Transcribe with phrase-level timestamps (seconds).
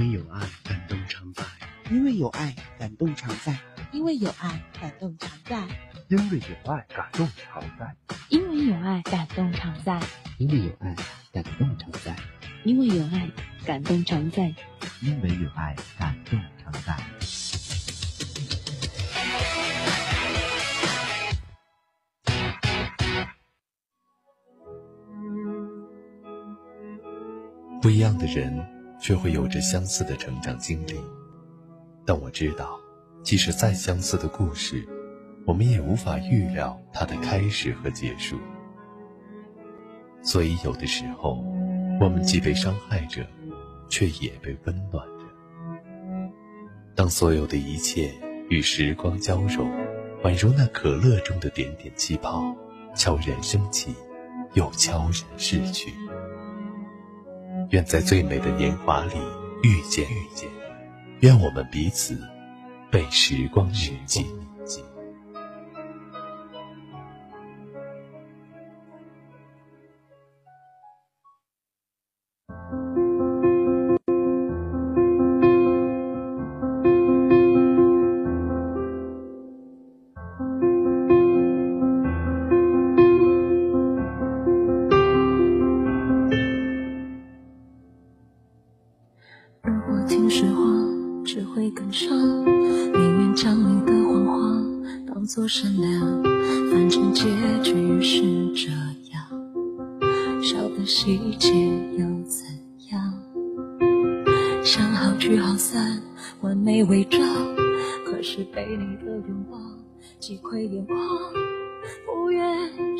[0.00, 1.44] 因为有爱，感动常在；
[1.90, 3.52] 因为有爱，感动常在；
[3.92, 5.68] 因为有爱，感动常在；
[6.08, 7.92] 因为有爱，感动常在；
[8.30, 10.00] 因为有爱，感动常在；
[10.38, 10.96] 因为有爱，
[11.34, 12.14] 感动常在；
[12.64, 13.28] 因为有爱，
[13.66, 14.54] 感动常在；
[15.02, 16.96] 因为有爱，感动常在。
[27.82, 31.00] 不一样的人，却会有着相似的成长经历。
[32.06, 32.78] 但我知道，
[33.22, 34.86] 即使再相似的故事，
[35.46, 38.38] 我们也无法预料它的开始和结束。
[40.22, 41.42] 所以，有的时候，
[42.00, 43.26] 我们既被伤害着，
[43.88, 45.24] 却也被温暖着。
[46.94, 48.12] 当所有的一切
[48.50, 49.70] 与时光交融，
[50.22, 52.54] 宛如那可乐中的点点气泡，
[52.94, 53.94] 悄然升起，
[54.52, 55.90] 又悄然逝去。
[57.70, 59.14] 愿在最美的年华里
[59.62, 60.48] 遇见遇见，
[61.20, 62.18] 愿我们彼此
[62.90, 64.26] 被时光铭记。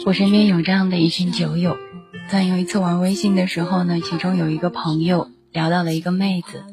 [0.07, 1.77] 我身边有这样的一群酒友，
[2.29, 6.65] 在有一次玩微信的时候呢，其中有一个朋友聊到了一个妹子，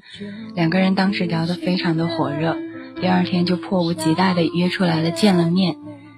[0.56, 2.58] 两个人当时聊得非常的火热。
[3.02, 5.76] 第二天就迫不及待的约出来了，见了面。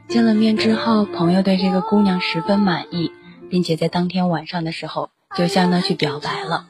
[0.07, 3.11] 见了面之后，朋友对这个姑娘十分满意，
[3.50, 6.67] 并且在当天晚上的时候就向她去表白了。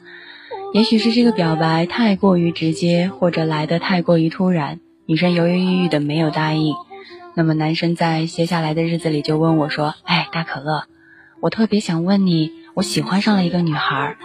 [0.72, 6.74] 也许是这个表白太过于直接，或者来得太过于突然，女生犹犹豫豫的没有答应。
[7.40, 10.84] 那么男生在接下来的日子里就问我说：“哎，大可乐，
[11.40, 14.18] 我特别想问你，我喜欢上了一个女孩，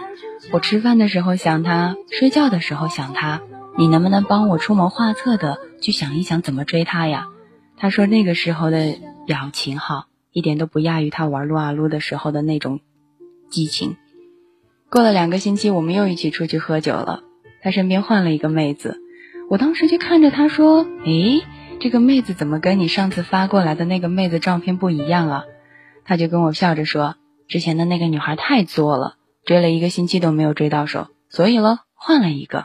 [0.52, 3.40] 我吃饭的时候想她，睡觉的时候想她。”
[3.78, 7.28] 你能不能帮我出谋划策的去想一想怎么追她呀？
[7.78, 12.80] 他说那个时候的表情哈，一点都不亚于他玩撸啊撸的时候的那种
[13.48, 13.96] 激情。
[14.90, 17.22] 过了两个星期，我们又一起出去喝酒了。
[17.62, 19.00] 他身边换了一个妹子，
[19.48, 21.42] 我当时就看着他说：“诶，
[21.86, 25.44] 这个妹子怎么跟你上次发过来的那个妹子照片不一样啊？”
[26.04, 27.14] 他就跟我笑着说
[27.46, 29.14] ：“之前的那个女孩太作了，
[29.44, 32.64] 追了一个星期都没有追到手，所以咯，换了一个。”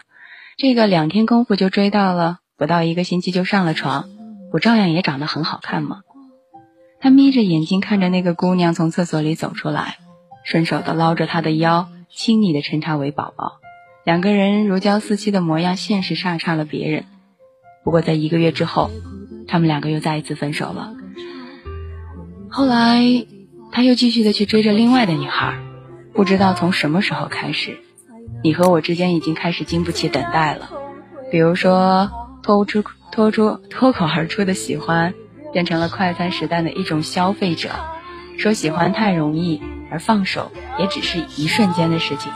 [0.57, 4.09] 这个两天功夫就追到了，不到一个星期就上了床，
[4.51, 6.01] 我照样也长得很好看嘛。
[6.99, 9.97] 他眯着眼睛看着那个姑娘从厕所里走出来，
[10.43, 13.59] 顺手的捞着她的腰，亲昵的称她为宝宝。
[14.03, 17.05] 两个人如胶似漆的模样，现实煞差了别人。
[17.83, 18.91] 不过在一个月之后，
[19.47, 20.93] 他们两个又再一次分手了。
[22.49, 23.25] 后来
[23.71, 25.57] 他又继续的去追着另外的女孩，
[26.13, 27.77] 不知道从什么时候开始。
[28.43, 30.69] 你和我之间已经开始经不起等待了，
[31.31, 35.13] 比如说脱出脱出脱口而出的喜欢，
[35.53, 37.69] 变成了快餐时代的一种消费者，
[38.37, 42.31] 说喜欢太容易，而放手也只是一瞬间的事情。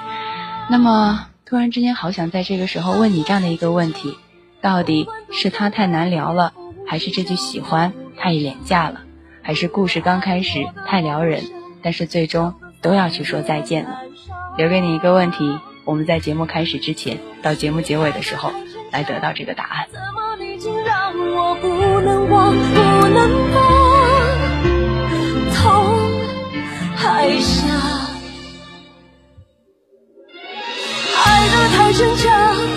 [0.70, 4.18] 那么突然之间好想在这个时候问你这样的一个问题：
[4.66, 6.52] 到底是他太难聊了，
[6.88, 9.02] 还是这句喜欢太廉价了，
[9.44, 11.44] 还是故事刚开始太撩人，
[11.84, 14.00] 但是最终都要去说再见了？
[14.58, 15.60] 留给你一个问题。
[15.84, 18.52] 我们在节目开始之前，到节目结尾的时候，
[18.92, 19.86] 来得到这个答案。
[31.24, 32.75] 爱得太逞强，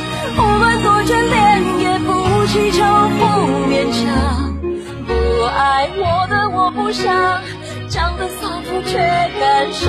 [6.88, 7.42] 的我不想，
[7.86, 9.84] 讲的洒脱却感伤。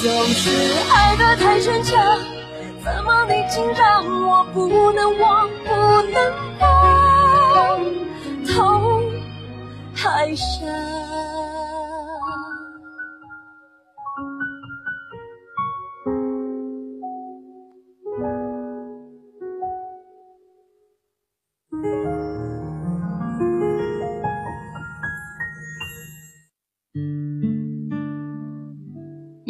[0.00, 0.48] 总是
[0.92, 2.20] 爱得太逞强，
[2.84, 5.74] 怎么你竟让我不能忘，不
[6.12, 7.80] 能忘，
[8.46, 9.02] 痛
[9.96, 10.68] 太深。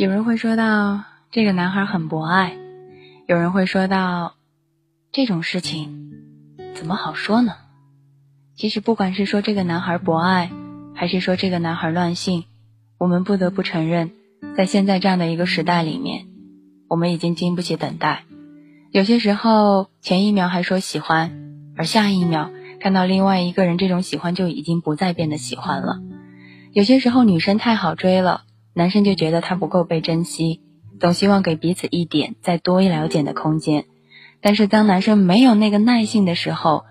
[0.03, 2.57] 有人会说到这个男孩很博爱，
[3.29, 4.35] 有人会说到，
[5.13, 6.11] 这种事情
[6.75, 7.53] 怎么好说呢？
[8.57, 10.51] 其实，不管是说这个男孩博爱，
[10.93, 12.47] 还是说这个男孩乱性，
[12.99, 14.11] 我们不得不承认，
[14.57, 16.27] 在现在这样的一个时代里面，
[16.89, 18.25] 我们已经经不起等待。
[18.91, 21.31] 有些时候，前一秒还说喜欢，
[21.77, 22.51] 而下一秒
[22.81, 26.01] 看到另外一个人，这种喜欢就已经不再变得喜欢了。
[26.73, 28.43] 有些时候，女生太好追了，
[28.75, 30.61] 男生就觉得她不够被珍惜，
[31.01, 33.85] 总希望给彼此一点再多一了解的空间。
[34.41, 36.85] 但是，当男生没有那个耐性的时候，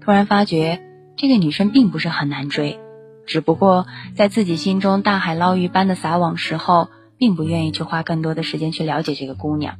[0.00, 0.82] 突然发觉
[1.16, 2.78] 这个女生并不是很难追，
[3.26, 6.88] 只不过在自己心中大海捞鱼般的撒网时候，
[7.18, 9.76] 并不愿意去花更多的时间去了解这个姑娘。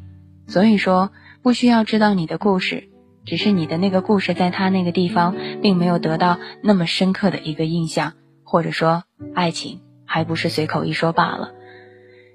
[0.47, 1.11] 所以说。
[1.43, 2.89] 不需要知道你的故事，
[3.25, 9.79] 只是你的那个故事在他那个地方并没有得到那么深刻的一个印象，或者说爱情
[10.17, 11.53] 还不是随口一说罢了。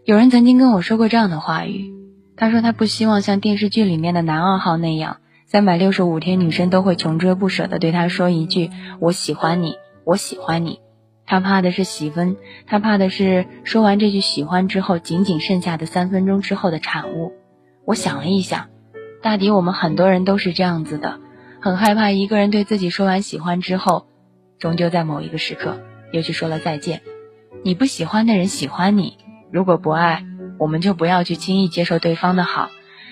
[0.05, 1.91] 有人曾经跟我说过这样的话语，
[2.37, 5.17] 他说他不希望像电视剧里面的男二号那样，
[5.47, 8.69] 三百六十五天女生都会穷追不舍的对他说一句
[8.99, 10.79] 我喜欢你，我喜欢你。
[11.25, 12.37] 他怕的是喜分，
[12.67, 17.31] 他怕的是说完这句喜欢之后，仅仅剩下的三分钟之后的产物。
[17.83, 18.67] 我想了一想。
[19.23, 21.19] 大抵我们很多人都是这样子的，
[21.59, 24.05] 很害怕一个人对自己说完喜欢之后，
[24.59, 25.79] 终究在某一个时刻
[26.11, 27.01] 又去说了再见。
[27.63, 29.17] 你不喜欢的人喜欢你，
[29.51, 30.25] 如果不爱，
[30.57, 32.69] 我们就不要去轻易接受对方的好。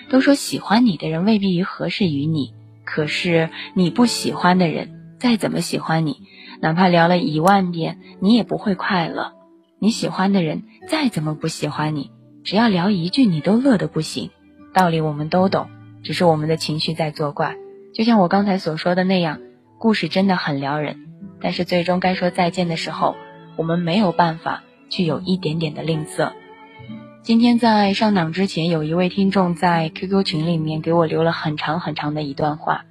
[0.08, 2.52] 都说喜欢你的人未必于合适于你，
[2.84, 6.16] 可是你不喜欢的人再怎么喜欢你，
[6.60, 9.34] 哪怕聊了一万遍，你也不会快乐。
[9.78, 12.10] 你喜欢的人再怎么不喜欢你，
[12.42, 14.30] 只要聊一句，你都乐得不行。
[14.74, 15.68] 道理我们都懂。
[16.02, 17.56] 只是我们的情绪在作怪，
[17.94, 19.38] 就像我刚才所说的那样，
[19.78, 20.96] 故事真的很撩人，
[21.40, 23.16] 但是最终该说再见的时候，
[23.56, 26.32] 我们没有办法去有一点点的吝啬。
[27.22, 32.86] 今天在上档之前，有一位听众在 QQ 群里面给我留了很长很长的一段话，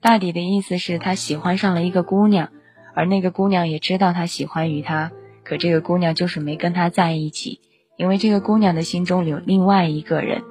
[0.00, 2.48] 大抵的意思是他喜欢上了一个姑娘，
[2.94, 5.12] 而那个姑娘也知道他喜欢于他，
[5.44, 7.60] 可这个姑娘就是没跟他在一起，
[7.96, 10.42] 因为这个姑娘的心中有另外一个人。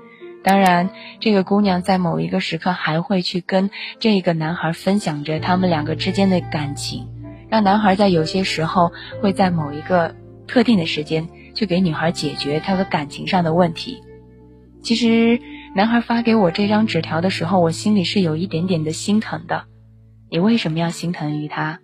[0.43, 0.89] 当然，
[1.19, 7.07] 这个姑娘在某一个时刻还会去跟这个男孩分享着他们两个之间的感情，
[7.51, 10.15] 让男孩在有些时候会在某一个
[10.47, 14.01] 特定的时间去给女孩解决他的感情上的问题。
[14.81, 15.37] 其实，
[15.75, 19.65] 男孩发给我这张纸条的时候，我心里是有一点点的心疼的。
[20.29, 21.79] 你为什么要心疼于他？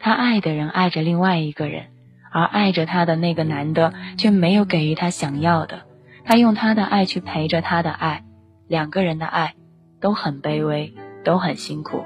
[0.00, 1.86] 他爱的人爱着另外一个人，
[2.32, 5.82] 而爱着他的那个男的却没有给予他想要的。
[6.24, 8.24] 他用他的爱去陪着他的爱，
[8.66, 9.54] 两个人的爱
[10.00, 10.92] 都很卑微，
[11.24, 12.04] 都很辛苦。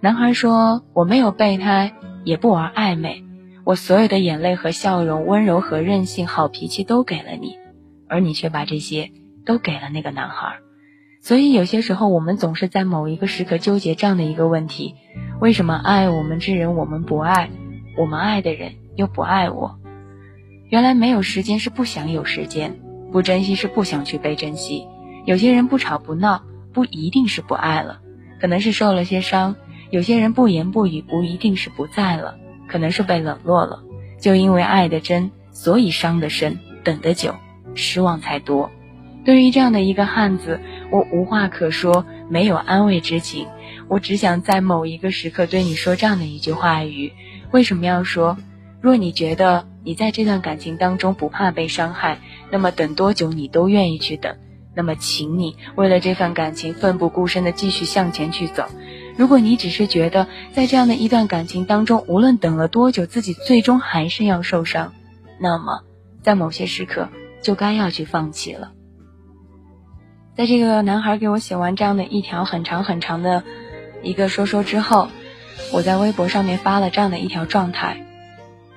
[0.00, 1.92] 男孩说：“我没有备胎，
[2.28, 3.24] 也不玩暧昧，
[3.64, 7.56] 我所有的眼泪和笑容、温柔和任性、好脾气都给了你，
[8.06, 9.12] 而你却把这些
[9.46, 10.56] 都给了那个男孩。
[11.22, 14.94] 所以有些时候，我们总是在某一个时刻纠结这样的一个问题：
[15.40, 17.48] 为什么爱我们之人我们不爱，
[17.96, 19.78] 我们爱的人又不爱我？
[20.68, 22.78] 原来没有时间是不想有时间。”
[23.10, 24.86] 不珍惜是不想去被珍惜，
[25.24, 26.42] 有些人不吵不闹
[26.74, 28.02] 不一定是不爱了，
[28.38, 29.54] 可能是受了些伤；
[29.90, 32.36] 有些人不言不语不一定是不在了，
[32.66, 33.82] 可能是被冷落了。
[34.20, 37.34] 就因为爱的真，所以伤的深，等的久，
[37.74, 38.70] 失望才多。
[39.24, 43.46] 对于这样的一个汉子，我无话可说，没有安慰之情，
[43.88, 47.12] 我只想在某一个时刻对你说这样的一句话语：
[47.50, 48.36] 为什么要说？
[48.80, 52.18] 若你觉得你在这段感情当中不怕被伤害，
[52.50, 54.36] 那么等多久你都愿意去等。
[54.74, 58.66] 那么，请你为了这份感情奋不顾身的继续向前去走。
[59.18, 64.94] 如果你只是觉得在这样的一段感情当中，无论等了多久，自己最终还是要受伤，
[65.40, 65.82] 那么
[66.22, 67.08] 在某些时刻
[67.42, 68.70] 就该要去放弃了。
[70.36, 73.42] 在这个男孩给我写完这样的一条很长很长的
[74.04, 75.08] 一个说说之后，
[75.72, 78.06] 我在微博上面发了这样的一条状态。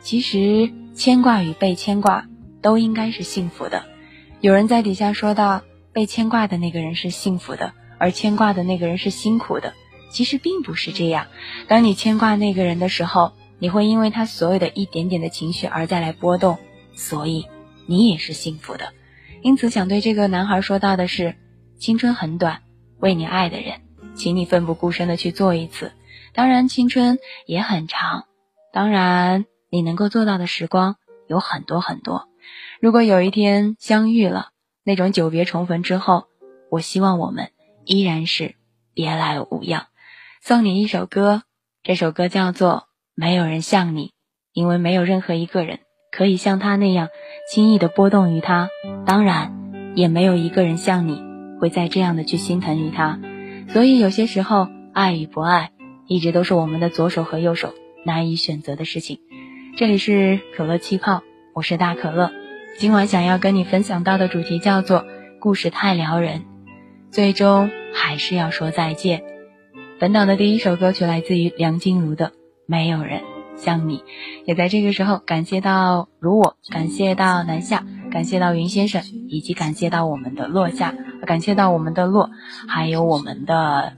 [0.02, 2.26] 其实牵挂与被牵挂
[2.64, 3.84] 都应该是幸福的。
[4.40, 5.62] 有人在底下说到，
[5.94, 9.74] 被牵挂的那个人是幸福的，而牵挂的那个人是辛苦的。
[10.12, 11.28] 其实并不是这样。
[11.68, 16.60] 当你牵挂那个人的时候，你会因为他所有的一点点的情绪而再来波动，
[16.96, 17.48] 所以
[17.88, 18.94] 你也是幸福的。
[19.42, 21.36] 因此，想对这个男孩说到的是：
[21.80, 22.62] 青春很短，
[23.00, 23.82] 为你爱的人，
[24.14, 25.94] 请你奋不顾身的去做一次。
[26.34, 28.26] 当然，青春也很长。
[28.72, 29.46] 当然。
[29.74, 30.98] 你能够做到的时光
[31.30, 32.28] 有很多很多。
[32.82, 34.50] 如果有一天相遇了，
[34.84, 36.26] 那种久别重逢之后，
[36.70, 37.52] 我希望我们
[37.86, 38.56] 依然是
[38.94, 39.88] 别来无恙。
[40.44, 41.44] 送你一首歌，
[41.84, 42.72] 这首歌叫做
[43.14, 44.08] 《没有人像你》，
[44.54, 45.82] 因为没有任何一个人
[46.12, 47.10] 可以像他那样
[47.48, 48.68] 轻易的波动于他，
[49.06, 51.22] 当然，也没有一个人像你
[51.60, 53.20] 会再这样的去心疼于他。
[53.70, 55.74] 所以有些时候，爱与不爱，
[56.08, 59.20] 一直都是我们的左手和右手难以选择的事情。
[59.78, 61.22] 这里是可乐气泡，
[61.54, 62.32] 我是大可乐。
[62.80, 65.06] 今晚想要跟你分享到的主题叫做
[65.40, 66.46] “故事太撩人”，
[67.14, 69.24] 最终还是要说再见。
[70.02, 72.30] 本档的第一首歌曲来自于梁静茹的
[72.66, 73.22] 《没有人
[73.56, 73.98] 像你》，
[74.46, 80.96] 也在这个时候感谢到如我，感谢到南下，感谢到云先生，以及感谢到我们的落下，
[81.28, 82.32] 感谢到我们的落，
[82.68, 83.94] 还有我们的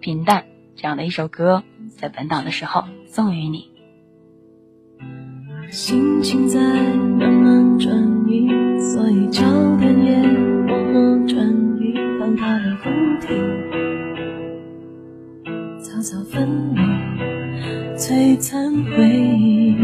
[0.00, 3.70] 平淡这样的一首歌，在本档的时候送予你。
[5.70, 7.96] 心情在慢慢转
[8.26, 8.48] 移，
[8.80, 9.42] 所以焦
[9.76, 10.12] 点也
[10.66, 11.46] 忘了转
[11.78, 13.28] 移，放大了问题，
[16.00, 16.80] 草草分离，
[17.94, 19.76] 璀璨回忆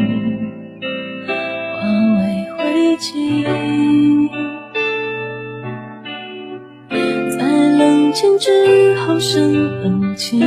[1.74, 1.82] 化
[2.16, 2.20] 为
[2.56, 3.44] 灰烬，
[7.36, 10.40] 在冷静之后生冷清。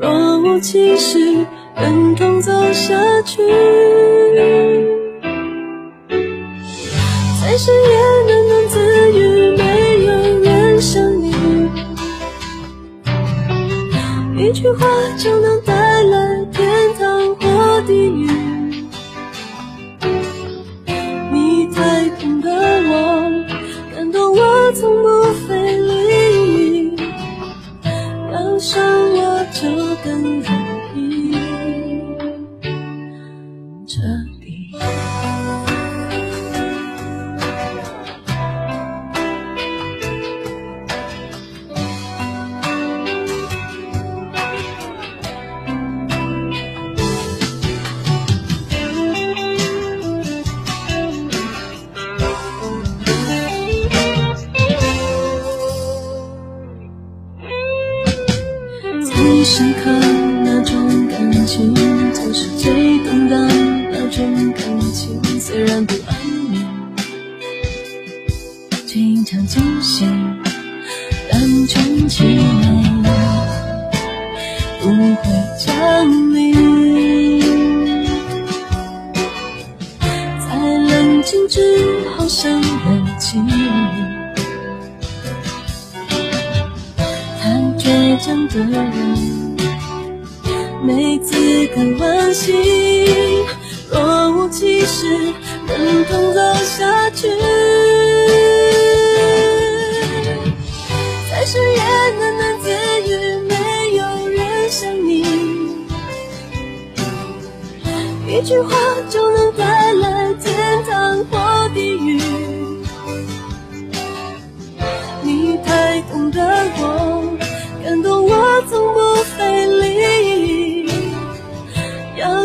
[0.00, 1.44] 若无其事，
[1.76, 3.42] 忍痛走下去。
[7.64, 7.93] 是。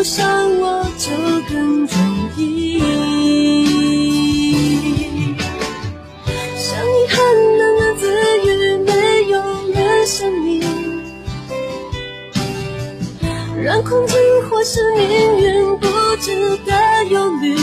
[0.09, 0.25] 要伤
[0.59, 1.11] 我就
[1.47, 1.93] 更容
[2.35, 2.79] 易。
[6.57, 7.15] 像遗憾
[7.59, 8.01] 喃喃自
[8.43, 8.47] 语，
[8.85, 8.89] 没
[9.29, 9.35] 有
[9.71, 10.49] 人像你，
[13.63, 14.17] 让困境
[14.49, 15.05] 或是命
[15.41, 15.85] 运不
[16.19, 16.73] 值得
[17.11, 17.55] 忧虑，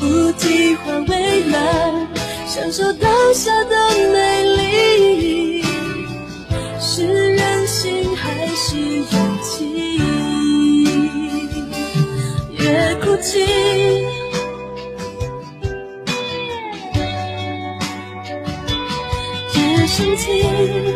[0.00, 1.56] 不计划未来。
[2.48, 3.76] 享受当下的
[4.12, 4.25] 美
[19.98, 20.95] 越生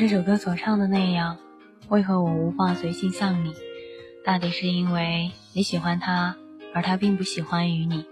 [0.00, 1.36] 这首歌所唱的那样，
[1.90, 3.52] 为何我无法随心向你？
[4.24, 6.36] 大抵是因为你喜欢他，
[6.74, 8.06] 而他并不喜欢于你。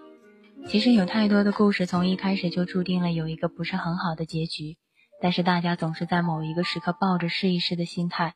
[0.67, 4.77] 其实有太多的故事从一开始就注定了有一个不是很好的结局，
[5.23, 8.35] 但是大家总是在某一个时刻抱着试一试的心态，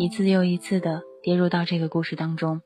[0.00, 2.62] 一次又一次的跌入到这个故事当中。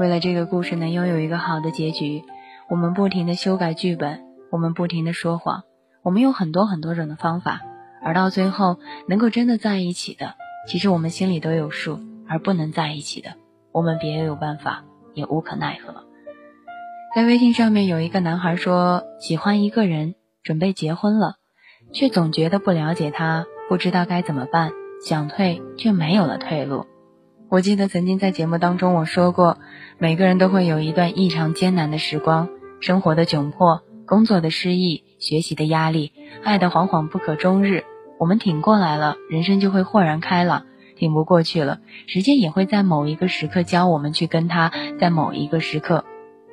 [0.00, 2.22] 为了这个故事能拥有一个好的结局，
[2.70, 5.64] 我们不停的修改剧本，我们不停的说谎，
[6.02, 7.60] 我们有很多很多种的方法，
[8.06, 10.34] 而到最后能够真的在一起的，
[10.68, 11.98] 其实我们心里都有数；
[12.28, 13.30] 而不能在一起的，
[13.72, 16.04] 我们别有办法，也无可奈何。
[17.16, 21.34] 在微信上面有一个男孩说，喜欢一个人，准备结婚了，
[21.92, 24.70] 却总觉得不了解他，不知道该怎么办，
[25.04, 26.86] 想退却没有了退路。
[27.48, 29.58] 我记得曾经在节目当中我说过，
[29.98, 36.12] 每个人都会有一段异常艰难的时光，生活的窘迫，工作的失意，学习的压力，
[36.44, 37.82] 爱的惶惶不可终日。
[38.18, 40.62] 我们挺过来了，人生就会豁然开朗；
[40.96, 46.04] 挺不过去了，时间也会在某一个时刻教我们去跟他，在某一个时刻。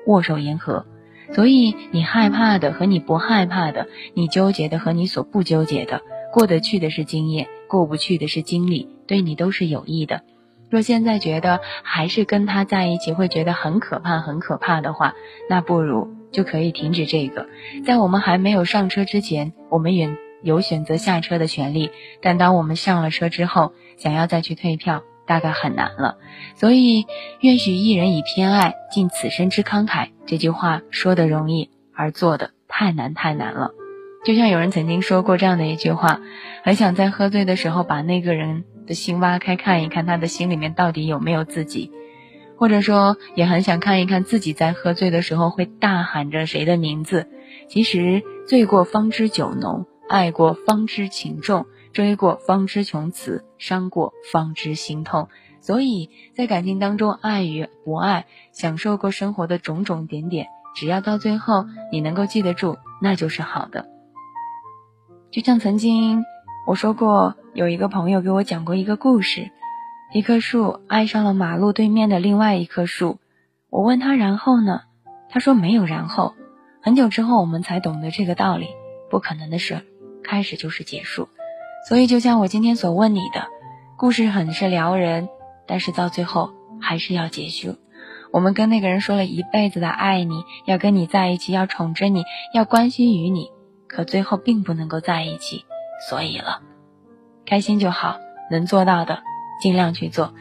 [0.05, 0.85] 握手言和，
[1.31, 6.01] 所以你害怕的和你不害怕的，你纠结的和你所不纠结的，
[6.33, 10.23] 过得去的是经验，过不去的是经历，对你都是有益的。
[10.69, 15.13] 若现在觉得还是跟他在一起会觉得很可怕、很可怕的话，
[15.49, 17.47] 那不如就可以停止这个。
[17.85, 21.89] 在我们还没有上车之前，我们远有选择下车的权利，
[22.21, 25.03] 但当我们上了车之后，想要再去退票。
[25.25, 26.17] 大概很难了，
[26.57, 27.05] 所以
[27.39, 33.71] “愿许一人以偏爱，尽此生之慷慨”这句话说的容易，而做的太难太难了。
[34.25, 36.19] 就像有人曾经说过这样的一句话：
[36.65, 41.89] 很想在喝醉的时候把那个人的心挖开，看一看他的心里面到底有没有自己；
[42.57, 47.29] 或者说，也很想看一看自己在喝醉的时候会大喊着谁的名字。
[47.69, 51.65] 其实，醉过方知酒浓，爱过方知情重。
[51.93, 55.29] 追过方知穷词，伤过方知心痛。
[55.61, 63.85] 所以在感情当中，爱与不爱，享受过生活的种种点点，只要到最后你能够记得住，那就是好的。
[65.29, 66.25] 就像曾经
[66.65, 69.51] 我说过，有一个朋友给我讲过一个故事：
[70.15, 73.19] 一棵树爱上了马路对面的另外一棵树。
[73.69, 74.81] 我问他然后呢？
[75.29, 76.33] 他说没有然后。
[76.81, 78.65] 很久之后，我们才懂得这个道理：
[79.11, 79.85] 不可能的事，
[80.23, 81.29] 开始就是结束。
[81.87, 83.47] 所以，就像我今天所问你的，
[83.97, 85.27] 故事很是撩人，
[85.67, 87.75] 但是到最后还是要结束。
[88.31, 93.51] 我们跟那个人说了一辈子的爱你，要跟你在一起，要宠着你，要关心于你，
[93.87, 95.65] 可最后并不能够在一起。
[96.09, 96.61] 所以了，
[97.45, 98.17] 开心就好，
[98.49, 99.21] 能做到的
[99.61, 100.33] 尽量去做。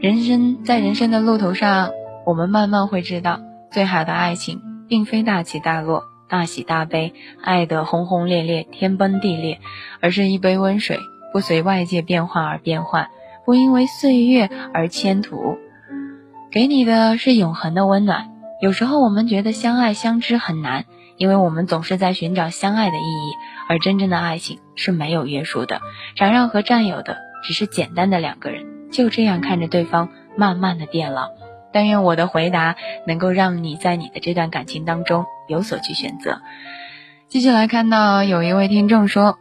[0.00, 1.90] 人生在人生的路途上，
[2.24, 3.40] 我们慢慢会知道，
[3.72, 6.04] 最好的爱情并非大起大落。
[6.28, 9.60] 大喜大悲，爱得轰轰烈烈，天崩地裂，
[10.00, 10.98] 而是一杯温水，
[11.32, 13.08] 不随外界变化而变换，
[13.44, 15.58] 不因为岁月而迁徒，
[16.50, 18.30] 给你的是永恒的温暖。
[18.60, 23.32] 有时候我们觉得相爱相知很难，因为我们总是在寻找相爱的意义，
[23.68, 25.80] 而真正的爱情是没有约束的，
[26.16, 31.28] 缠绕和占有的只是简单的两个人，就这样看着对方慢慢的变老。
[31.72, 36.40] 但愿我的回答能够让你在你的这段感情当中有所去选择。
[37.28, 39.38] 继续来看到有一位听众说，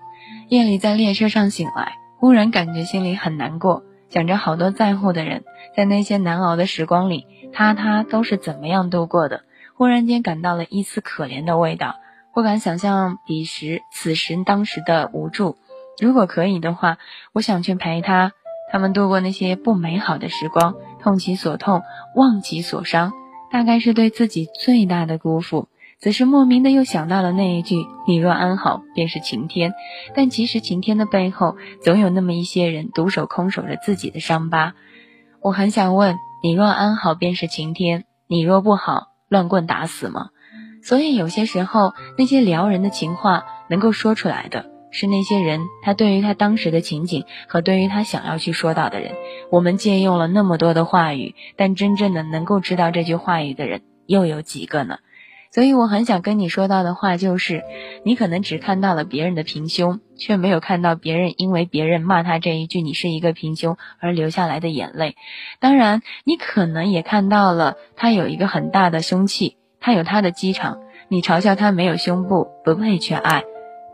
[0.50, 5.44] 夜里在列车上醒来，忽然感觉心里很难过，想着好多在乎的人，
[5.76, 9.44] 在那些难熬的时光里，他他都是怎么样度过的？
[9.76, 11.96] 忽然间感到了一丝可怜的味道，
[12.34, 15.58] 不敢想象彼时此时当时的无助。
[16.00, 16.98] 如果可以的话，
[17.34, 18.32] 我想去陪他，
[18.72, 20.76] 他们度过那些不美好的时光。
[21.00, 21.84] 痛其所痛，
[22.16, 23.12] 忘其所伤，
[23.52, 25.68] 大概是对自己最大的辜负。
[26.04, 29.74] 此时莫名的又想到了那一句“你若安好，便是晴天”。
[30.14, 34.74] 但其实晴天的背后，总有那么一些人独守空守着自己的伤疤。
[35.40, 40.32] 我很想问：你若安好，便是晴天；你若不好，乱棍打死吗？
[40.84, 44.66] 所以有些时候，那些撩人的情话，能够说出来的。
[44.92, 49.14] 是那些人，他对于他当时的情景和对于他想要去说到的人，
[49.50, 54.98] 我们借用了那么多的话语，但真正的能够知道这句话语的人又有几个呢？
[55.54, 57.62] 所以我很想跟你说到的话就是，
[58.04, 65.16] 你可能只看到了别人的平胸，却没有看到别人因为别人骂他这一句“你是一个平胸”而流下来的眼泪。
[65.60, 73.44] 当然，你可能也看到了他有一个很大的凶器，他有他的机场，你嘲笑他没有胸部，不配去爱。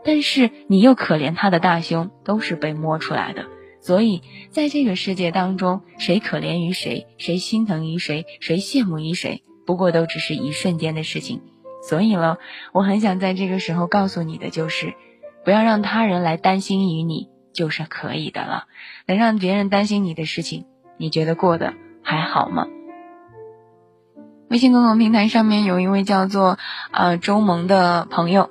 [0.02, 3.44] 但是你又可怜他的大胸，都是被摸出来的。
[3.82, 11.42] 所以在这个世界当中，谁可怜于谁，谁心疼于谁，谁羡慕于谁，不过都只是一瞬间的事情。
[11.90, 12.38] 所以了，
[12.72, 14.94] 我很想在这个时候告诉你的就是，
[15.44, 17.28] 不要让他人来担心于你。
[17.52, 18.66] 就是可以的了。
[19.06, 22.68] 能让别人担心你的事情，你觉得过得还好吗？
[24.48, 26.58] 微信公众平台上面有一位叫做
[26.92, 28.50] 呃周萌的朋友，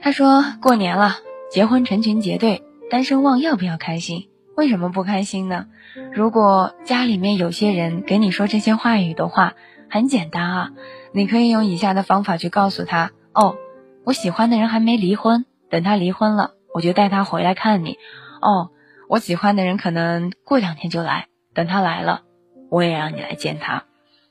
[0.00, 1.18] 他说过年了，
[1.52, 4.28] 结婚成群结队，单身汪要不要开心？
[4.56, 5.66] 为什么不开心呢？
[6.12, 9.54] 如果家里面有些人给你说这些话语的话，
[9.88, 10.70] 很简单啊，
[11.12, 13.56] 你可以用以下的方法去告诉他：哦，
[14.04, 17.98] 我喜欢的人还没离婚，等他离婚了，我就带他回来看你。
[18.40, 18.70] 哦，
[19.08, 22.22] 我喜欢的人可能过两天就来，等他来了，
[22.70, 23.84] 我也让你来见他。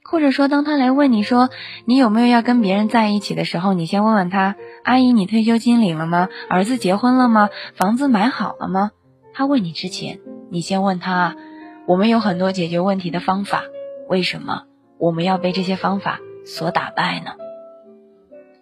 [0.03, 1.49] 或者说，当他来问你说
[1.85, 6.27] 你有没有要跟别人在一起的时候，你先问问他：阿姨，你退休金领了吗？
[6.49, 7.49] 儿子结婚了吗？
[7.75, 8.91] 房子买好了吗？
[9.33, 11.37] 他问你之前，你先问他：
[11.85, 13.63] 我们有很多解决问题的方法，
[14.09, 14.63] 为什么
[14.97, 17.31] 我们要被这些方法所打败呢？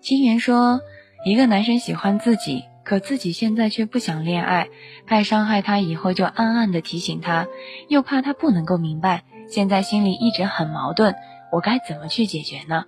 [0.01, 0.81] 金源说，
[1.25, 4.69] 一个男生喜欢自己，可自己现在却不想恋爱，
[5.05, 7.47] 怕伤害他以后就暗暗的提醒他，
[7.87, 11.15] 又怕他不能够明白，现在心里一直很矛盾。
[11.51, 12.85] 我该怎么去解决呢？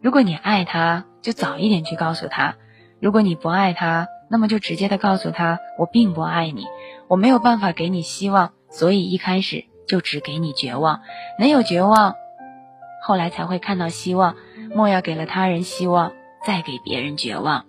[0.00, 2.54] 如果你爱他，就早一点去告诉他；
[3.00, 6.66] 如果你不爱他，那么就直接的告诉他，我并不爱你，
[7.08, 11.00] 我没有办法给你希望，所以一开始就只给你绝望。
[11.38, 12.14] 能有绝望，
[13.02, 14.36] 后来才会看到希望。
[14.74, 16.12] 莫要给了他人希望，
[16.46, 17.66] 再给别人绝望。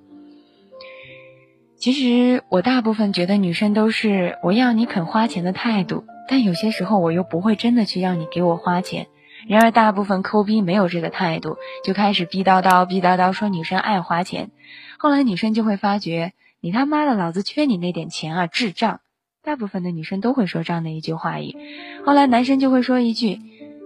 [1.76, 9.08] 其实我大部分觉得女生都是我要你肯花钱的态度，但有些时候我又不会真的去让你给我花钱。
[9.50, 14.52] 然而，大部分抠逼没有这个态度，就开始逼叨叨、逼叨叨说女生爱花钱。
[14.98, 19.02] 后来女生就会发觉，你他妈的老子缺你那点钱啊，智障！
[19.44, 21.58] 大部分的女生都会说这样的一句话语。
[22.06, 23.42] 后来男生就会说一句：“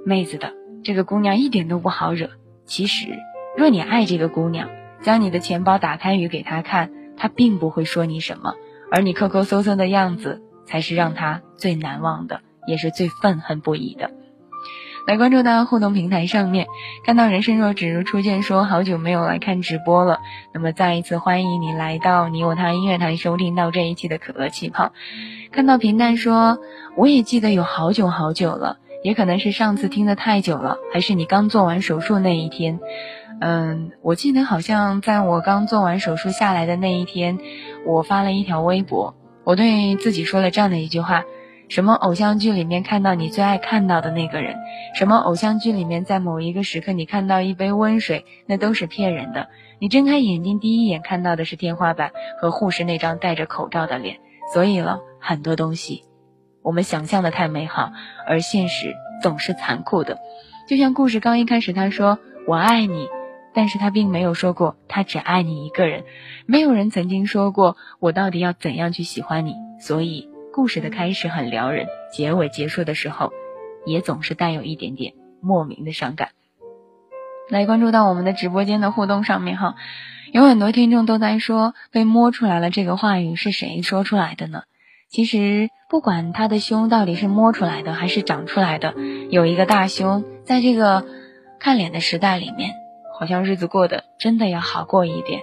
[0.06, 0.54] 妹子的，
[0.88, 2.30] 这个姑娘一点都不好惹。”
[2.66, 3.10] 其实，
[3.58, 4.70] 若你爱这个姑娘，
[5.02, 8.54] 将你的钱包打开与给她看，她并不会说你什么，
[8.90, 14.12] 而你抠抠搜搜的样子，才是让她最难忘的，也是最愤恨不已的。
[15.06, 16.68] 来关注到互动平台上面，
[17.06, 20.20] 看到人生若只如初见，说好久没有来看直播了。
[20.54, 24.94] 那么再一次欢迎你来到你我他音乐台，收听到这一期的可乐气泡。
[25.52, 26.60] 看到平淡说，
[26.96, 32.82] 我也记得有好久好久了，也可能是上次听的太久了，还是你刚做完手术那一天。
[33.40, 37.40] 嗯，我记得好像在我刚做完手术下来的那一天，
[37.86, 39.16] 我发了一条微博，
[39.46, 41.24] 我对自己说了这样的一句话。
[41.70, 44.58] 什么偶像剧里面看到你最爱看到的那个人？
[44.94, 48.26] 什么偶像剧里面在某一个时刻你看到一杯温水？
[48.46, 49.48] 那都是骗人的。
[49.80, 54.18] 你睁开眼睛第一眼看到的是天花板和护士那张戴着口罩的脸。
[54.54, 56.04] 所以了很多东西，
[56.68, 57.94] 我们想象的太美好，
[58.28, 60.20] 而现实总是残酷的。
[60.68, 63.08] 就像故事刚一开始他说我爱你，
[63.54, 66.04] 但是他并没有说过他只爱你一个人。
[66.46, 69.56] 没有人曾经说过我到底要怎样去喜欢你。
[69.80, 70.30] 所以。
[70.54, 73.32] 故事的开始很撩人，结尾结束的时候，
[73.86, 76.30] 也总是带有一点点莫名的伤感。
[77.48, 79.76] 来关注到我们的直播间的互动上面哈，
[80.34, 84.64] 有很多听众都在说被摸出来了，这个话语是谁说出来的呢？
[85.10, 88.94] 其实不管他的胸到底是摸出来的还是长出来的，
[89.30, 91.06] 有一个大胸，在这个
[91.60, 92.74] 看脸的时代里面，
[93.18, 95.42] 好像日子过得真的要好过一点。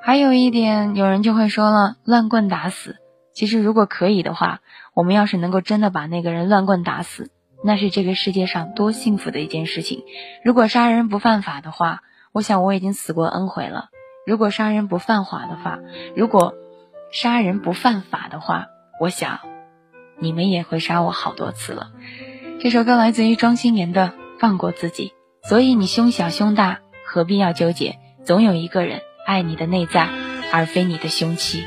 [0.00, 2.96] 还有一点，有人就会说了，乱棍打死。
[3.34, 4.60] 其实，如果可以的话，
[4.94, 7.30] 我们要是能够真的把那个人乱棍打死，
[7.64, 10.02] 那是这个世界上多幸福的一件事情。
[10.44, 13.88] 如果杀人不犯法的话，我想我已经死过 N 回了。
[14.26, 15.78] 如果杀人不犯法的话，
[16.14, 16.54] 如果
[17.10, 18.66] 杀人不犯法的话，
[19.02, 19.40] 我想
[20.20, 21.90] 你们也会杀我好多次了。
[22.60, 25.12] 这首歌来自于庄心妍的《放过自己》，
[25.48, 27.98] 所以你胸小胸大，何必要纠结？
[28.24, 30.08] 总有一个人爱你的内在，
[30.52, 31.64] 而非你的胸器。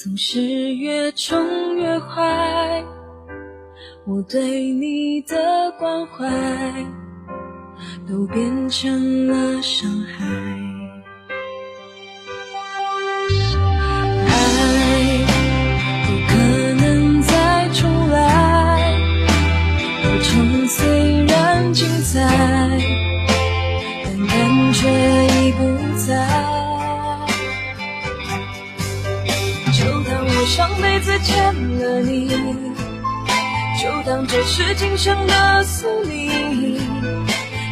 [0.00, 0.40] 总是
[0.76, 2.84] 越宠越坏，
[4.06, 6.24] 我对你的关怀
[8.08, 10.67] 都变成了伤害。
[31.22, 32.28] 见了你
[33.80, 36.78] 就当这是今生的宿命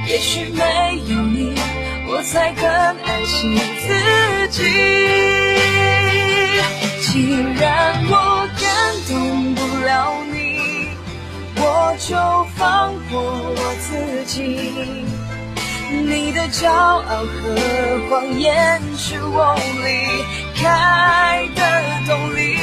[0.07, 1.55] 也许没有你
[2.09, 4.63] 我才更爱惜自己
[7.01, 10.89] 既然我感动不了你
[11.57, 12.17] 我就
[12.57, 15.17] 放过我自己。
[15.89, 22.56] 你的骄傲和谎言是我离开的动力。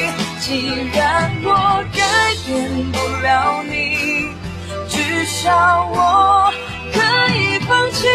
[0.46, 1.50] 既然我
[1.94, 2.04] 改
[2.46, 4.28] 变不了你，
[4.90, 6.52] 至少我
[6.92, 7.00] 可
[7.34, 8.10] 以放弃。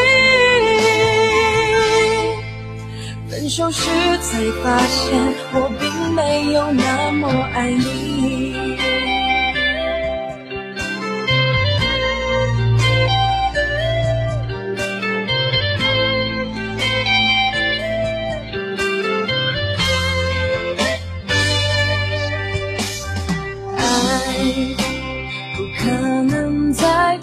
[3.30, 3.88] 分手时
[4.18, 8.76] 才发现，我并没有那么爱你。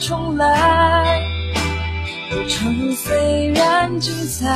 [0.08, 1.20] 重来，
[2.30, 4.56] 过程虽然精彩，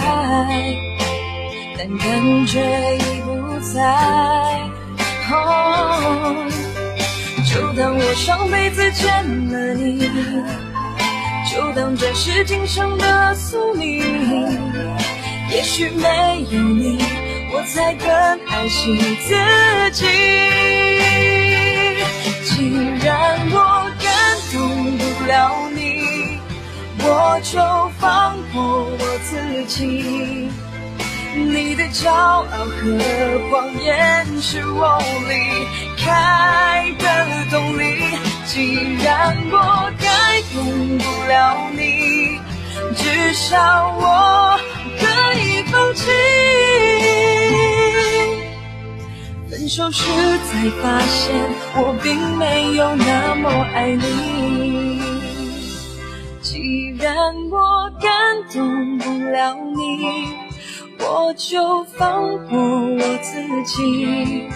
[1.75, 2.62] 但感觉
[2.97, 3.81] 已不在。
[5.31, 6.45] 哦，
[7.47, 10.07] 就当我上辈子欠了你，
[11.51, 14.03] 就当这是今生的宿命。
[15.49, 16.99] 也许没有你，
[17.51, 18.07] 我才更
[18.45, 19.33] 爱惜自
[19.93, 20.05] 己。
[22.45, 22.69] 既
[23.03, 23.88] 然我
[25.29, 26.39] 了你，
[27.03, 27.59] 我就
[27.99, 30.49] 放过我自己。
[31.35, 32.81] 你的骄傲和
[33.51, 34.97] 谎言是我
[35.29, 35.33] 离
[36.03, 37.05] 开的
[37.51, 37.83] 动力。
[38.47, 42.39] 既然我改变不了你，
[42.95, 44.59] 至少我
[44.97, 45.05] 可
[45.39, 46.09] 以放弃。
[49.47, 50.03] 分手时
[50.47, 51.35] 才发现，
[51.75, 54.88] 我并没有那么爱你。
[56.51, 58.09] 既然我感
[58.51, 60.33] 动不了你，
[60.97, 64.47] 我就放过我自己。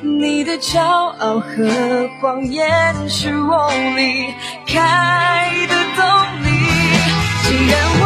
[0.00, 4.32] 你的骄傲和谎言是我离
[4.64, 6.04] 开的动
[6.44, 6.46] 力。
[7.42, 8.04] 既然我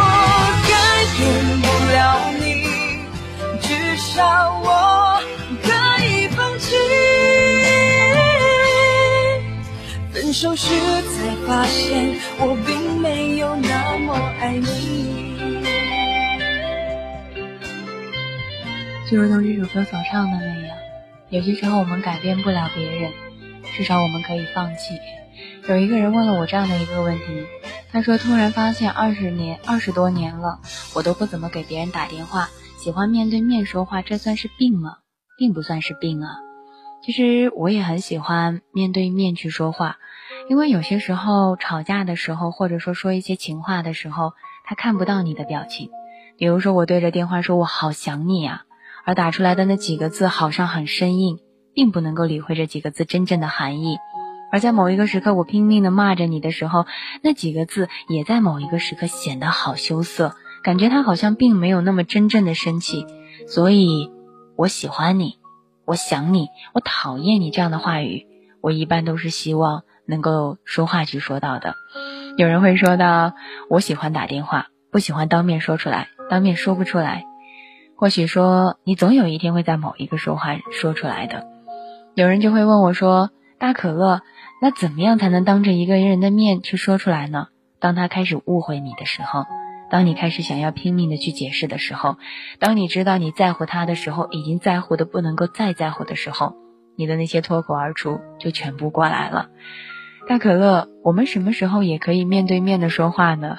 [0.67, 0.73] 改
[1.15, 1.21] 变
[1.61, 2.01] 不了
[2.39, 2.65] 你，
[3.61, 4.67] 至少我
[10.33, 15.63] 手时才发现，我并没有那么爱你。
[19.09, 20.75] 就如同这首歌所唱的那样，
[21.29, 23.11] 有些时候我们改变不了别人，
[23.77, 24.97] 至少我们可以放弃。
[25.69, 27.45] 有一个人问了我这样的一个问题，
[27.91, 30.61] 他说：“突然发现二十年、二十多年了，
[30.95, 34.97] 我都不怎么给别人打电话，喜欢面对面说话，这算是病吗？
[35.37, 36.37] 并不算是病啊。
[37.05, 39.97] 其实我也很喜欢面对面去说话，
[40.49, 44.33] 因为有些时候吵架的时候，或者说说一些情话的时候，
[44.65, 45.89] 他看不到你的表情。
[46.37, 48.63] 比如说我对着电话说我好想你啊。”
[49.05, 51.39] 而打出来的那几个字好像很生硬，
[51.73, 53.97] 并不能够理会这几个字真正的含义。
[54.49, 56.85] 而在某一个时刻，我拼命的骂着你的时候，
[57.21, 63.05] 那几个字也在某一个时刻显得好羞涩，感觉他好像并没有那么真正的生气。
[63.45, 64.09] 所以，
[64.55, 65.37] 我喜欢你，
[65.83, 68.25] 我想你，我讨厌你这样的话语，
[68.61, 71.75] 我一般都是希望能够说话去说到的。
[72.37, 73.33] 有人会说到，
[73.69, 77.25] 我喜欢打电话，不喜欢当面说出来，当面说不出来。
[77.95, 81.45] 或许说你总有一天会在某一个说话说出来的，
[82.15, 84.21] 有人就会问我说：“大可乐，
[84.61, 87.47] 那怎么样才能当着一个人的面去说出来呢？”
[87.79, 89.45] 当他开始误会你的时候，
[89.89, 92.17] 当你开始想要拼命的去解释的时候，
[92.59, 96.55] 当你知道你在乎他的时候，已经在乎的不能够再在乎的时候，
[96.97, 99.49] 你的那些脱口而出就全部过来了。
[100.27, 103.57] 大可乐，我们什么时候也可以面对面的说话呢？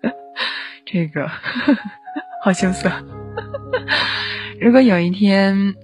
[0.84, 1.30] 这个
[2.42, 2.90] 好羞涩。
[4.60, 5.74] 如果有一天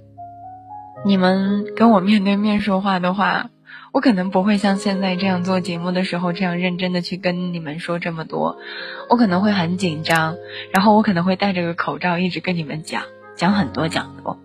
[1.05, 3.49] 你们跟我面对面说话的话，
[3.93, 8.59] 我可能不会像现在这样做节目的时候这样认真的去跟你们说这么多，
[9.09, 10.37] 我可能会很紧张，
[10.73, 13.03] 然后我可能会戴着个口罩一直跟你们讲
[13.35, 14.39] 讲很多讲多。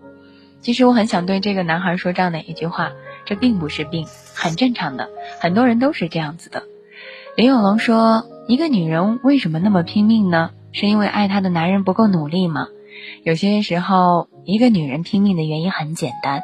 [0.62, 2.90] 其实我很想对这个男孩说这样的一句话：
[3.26, 5.10] 这并不是病，很正常的，
[5.40, 6.62] 很多人都是这样子的。
[7.36, 10.52] 林有龙说：“一个女人为什么那么拼命呢？
[10.72, 12.68] 是因为爱她的男人不够努力吗？”
[13.24, 16.40] 有些时候，一个女人拼命的原因很简单，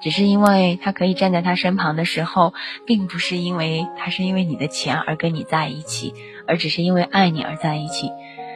[0.00, 2.54] 只是因为她可以站在他身旁的时候，
[2.86, 6.14] 并不是因为她是因为你的钱而跟你在一起，
[6.46, 8.10] 而只是因为爱你而在一起。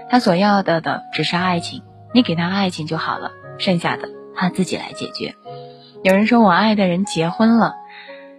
[0.08, 1.82] 她所要的的只是爱情，
[2.14, 5.34] 你给她爱情就好了，剩下的她自己来解决。
[6.04, 7.76] 有人说我爱的人结婚了，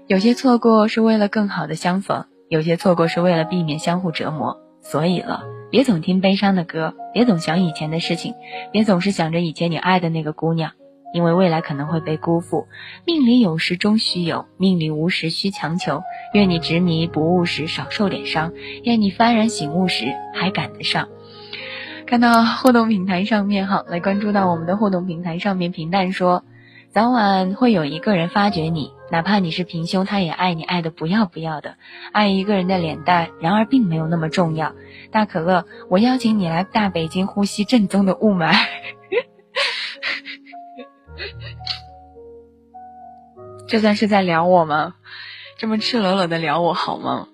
[0.06, 5.45] 有些错过是为了更好的相逢，有些错过是为了避免相互折磨，所以了。
[5.71, 8.34] 别总听悲伤的歌，别总想以前的事情，
[8.73, 10.71] 别总是想着以前你爱的那个姑娘，
[11.13, 12.67] 因为未来可能会被辜负。
[13.06, 16.04] 命里有时终须有，命里无时须强求。
[16.34, 18.52] 愿你执迷不悟时少受点伤，
[18.84, 21.08] 愿你幡然醒悟时还赶得上。
[22.06, 26.43] 看到互动平台上面哈，来关注到我们的互动平台上面，平淡说，
[26.93, 31.75] 早晚会有一个人发觉你，哪怕你是平胸，他也爱你爱的不要不要的。
[32.12, 34.75] 爱一个人的脸蛋，然而并没有那么重要。
[35.10, 38.53] 大可乐，我邀请你来大北京呼吸正宗的雾霾。
[43.67, 44.93] 这算是在聊我吗？
[45.58, 47.27] 这么赤裸裸的聊我好吗？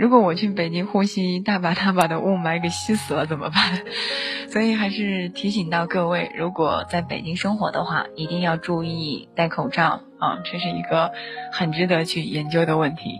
[0.00, 3.82] 如果我去北京呼吸大把大把的雾霾给吸死了怎么办？
[4.48, 11.12] 所以还是提醒到各位，如果在北京生活的话，一定要注意戴口罩啊，这是一个
[11.52, 13.18] 很值得去研究的问题。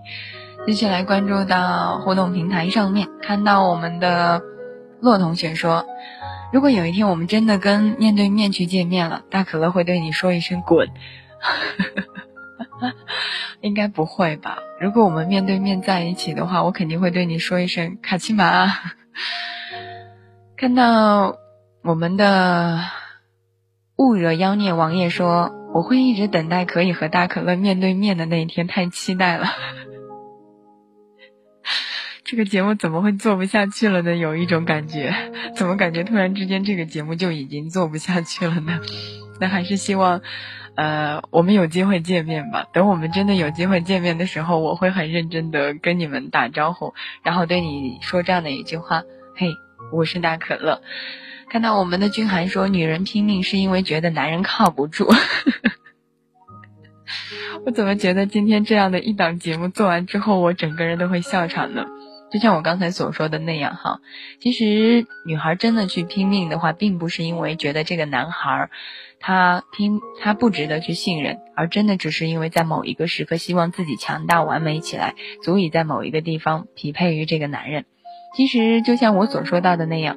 [0.67, 4.41] 接下来关注到互动平台上面，看到我们的
[5.03, 5.85] 洛同学说，
[6.51, 10.89] 如果有一天我们真的跟面对面去见面了，大可乐会对你说一声滚。
[13.61, 14.59] 应该不会吧？
[14.81, 18.67] 如果我们面对面在一起的话，我肯定会对你说一声卡其玛。
[20.57, 21.37] 看到
[21.83, 22.81] 我们的
[23.97, 29.47] 勿惹妖孽王爷说，我会一直等待可以和大可乐面对面的那一天，太期待了。
[32.25, 34.17] 这个节目怎么会做不下去了呢？
[34.17, 35.15] 有一种感觉，
[35.57, 38.81] 怎么感觉突然之间这个节目就已经做不下去了呢？
[39.41, 40.23] 那还是希望。
[40.81, 42.67] 呃，我们有机会见面吧。
[42.73, 49.03] 等我们真的有机会见面的时候，我会很认真的跟你们打招呼，然后对你说这样的一句话
[49.37, 49.53] ：“嘿，
[49.93, 50.81] 我是大可乐。”
[51.53, 55.07] 看到我们的君涵说：“女人拼命是因为觉得男人靠不住。
[57.67, 61.85] ”我怎么觉得今天这样的一档节目做完之后，我整个人都会笑场呢？
[62.33, 64.01] 就像我刚才所说的那样哈，
[64.41, 68.71] 其实女孩真的去拼命的话，并不是因为觉得这个男孩。
[69.21, 77.85] 他拼，他不值得去信任，而真的只是因为在某一个时刻，希望自己强大完美起来，足以在某一个地方匹配于这个男人。
[78.35, 80.17] 其实就像我所说到的那样，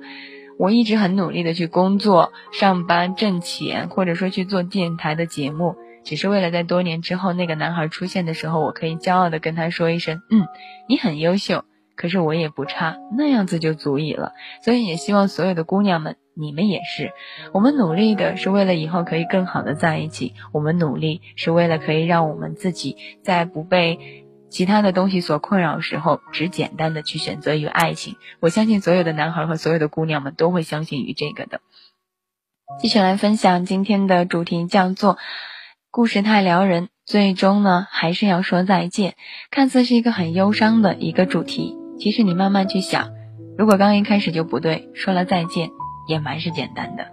[0.58, 10.46] 我一直很努力的去工作、上班、挣钱，或者说去做电台的节目，只是为了在多年之后那个男孩出现的时候，我可以骄傲的跟他说一声：“嗯，
[10.88, 11.66] 你很优秀，
[11.98, 14.32] 可是我也不差。”那样子就足以了。
[14.64, 16.16] 所以也希望所有的姑娘们。
[16.36, 17.12] 你们也是，
[17.54, 20.34] 我们努力的是为了以后可以更好的在一起。
[20.52, 28.16] 我们努力是为了可以让我们自己在不被其他的东西所困扰时候，只简单的去选择于爱情。
[28.40, 31.62] 我相信所有的男孩和所有的姑娘们都会相信于这个的。
[32.80, 35.18] 继续来分享今天的主题，叫做
[35.92, 39.14] 故事太撩人，最终呢还是要说再见。
[39.52, 43.12] 看似是一个很忧伤的一个主题，其实你慢慢去想，
[43.58, 45.70] 如果刚一开始就不对，说了再见。
[46.08, 47.08] 也蛮是简单的。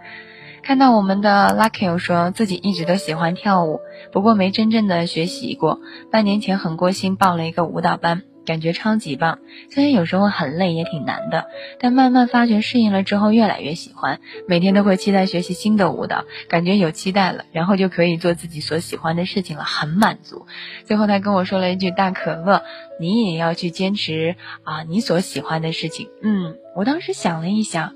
[0.62, 3.80] 看到我们的 Lucky 说自己一直都喜欢跳舞，
[4.12, 5.80] 不过没真正的学习过。
[6.10, 9.38] 半年前很过心报了一个舞蹈班，感觉超级棒。
[9.70, 11.46] 虽然有时候很累，也挺难的，
[11.78, 14.20] 但慢慢发觉适应了之后越来越喜欢。
[14.46, 20.44] 每天都会期待学习新的舞蹈，感觉有期待了，然后就可以做自己所喜欢的事情了，很满足。
[20.84, 22.62] 最后他跟我说了一句：“大可乐，
[23.00, 27.94] 你也要去坚持啊，你所喜欢的事情。”嗯，我当时想了一想。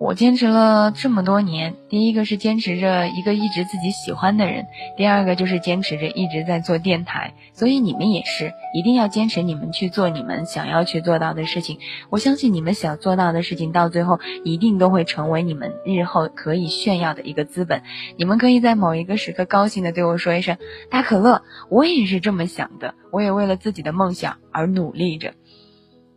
[0.00, 7.34] 我坚持了这么多年，第一个是坚持着一个一直自己喜欢的人，第二个就是坚持着一直在做电台。
[7.52, 11.78] 所以你们也是，一定要坚持你们去做你们想要去做到的事情。
[12.08, 17.82] 我相信你们想做到的事情，到最后一定都会成为你们日后可以炫耀的一个资本。
[18.16, 20.56] 你们可以在某一个时刻高兴的对我说一声
[20.90, 25.34] “大可乐”，我也是这么想的，我也为了自己的梦想而努力着。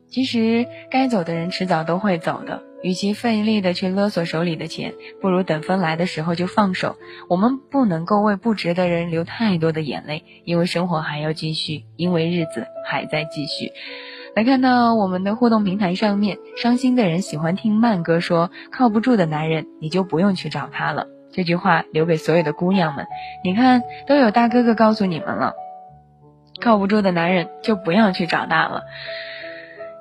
[0.07, 2.63] 其实该走的人迟早都会走的。
[2.83, 6.97] 与其费力的去勒索手里的钱，不如等风来的时候就放手。
[7.29, 13.71] 我们不能够为不值的人流太多的眼泪，因为生活还要继续，因为日子还在继续。
[14.35, 21.07] 来看到我们的互动平台上面，伤心的人喜欢听慢歌，说靠不住的男人你就不用去找他了。
[21.31, 23.07] 这句话留给所有的姑娘们，
[23.43, 25.53] 你看都有大哥哥告诉你们了，
[26.61, 28.83] 靠不住的男人就不要去找他了。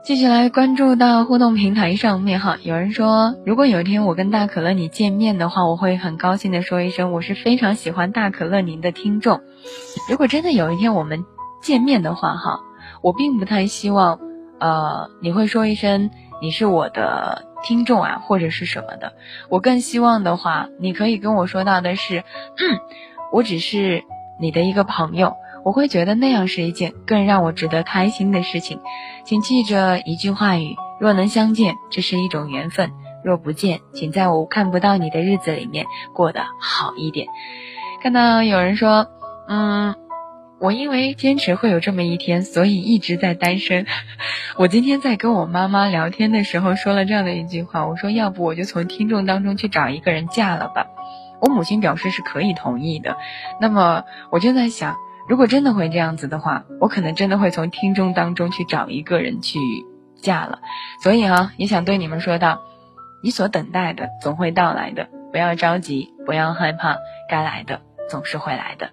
[0.05, 9.42] 继续来关注到互动平台上面哈，有人说，如果有一天我跟大可乐你见面的话，我会很高兴的说一声，我是非常喜欢大可乐您的听众。
[10.11, 11.24] 如果真的有一天我们
[11.62, 12.59] 见面的话哈，
[13.00, 14.18] 我并不太希望，
[14.59, 19.12] 呃，你会说一声你是我的听众啊，或者是什么的。
[19.50, 22.80] 我更希望的话，你可以跟我说到的是，嗯，
[23.30, 24.03] 我只是
[24.40, 25.36] 你的一个朋友。
[25.64, 28.80] 我会觉得那样是一件更让我值得开心的事情，
[29.24, 32.88] 请记着一句话语：若能相见，这是一种缘分；
[33.24, 37.26] 若不见，请在我看不到你的日子里面过得好一点。
[38.02, 39.06] 看到有人说，
[39.48, 39.94] 嗯，
[40.58, 43.86] 我因为坚持会有这么一天，所以一直在单身。
[44.58, 50.86] 我今天在跟我妈妈聊天的时候说了这样的一句话，我说要不我就从听众当中去找一个人嫁了吧。
[51.40, 53.16] 我母亲表示是可以同意的。
[53.60, 54.96] 那么我就在想，
[55.28, 59.58] 如果真的会这样子的话，我可能真的会从听众当中去找一个人去
[60.20, 60.60] 嫁了。
[61.02, 62.62] 所以啊，也想对你们说道。
[63.24, 66.96] 你所等待的总会到来的，不要着急，不要害怕，
[67.30, 68.90] 该来的总是会来的。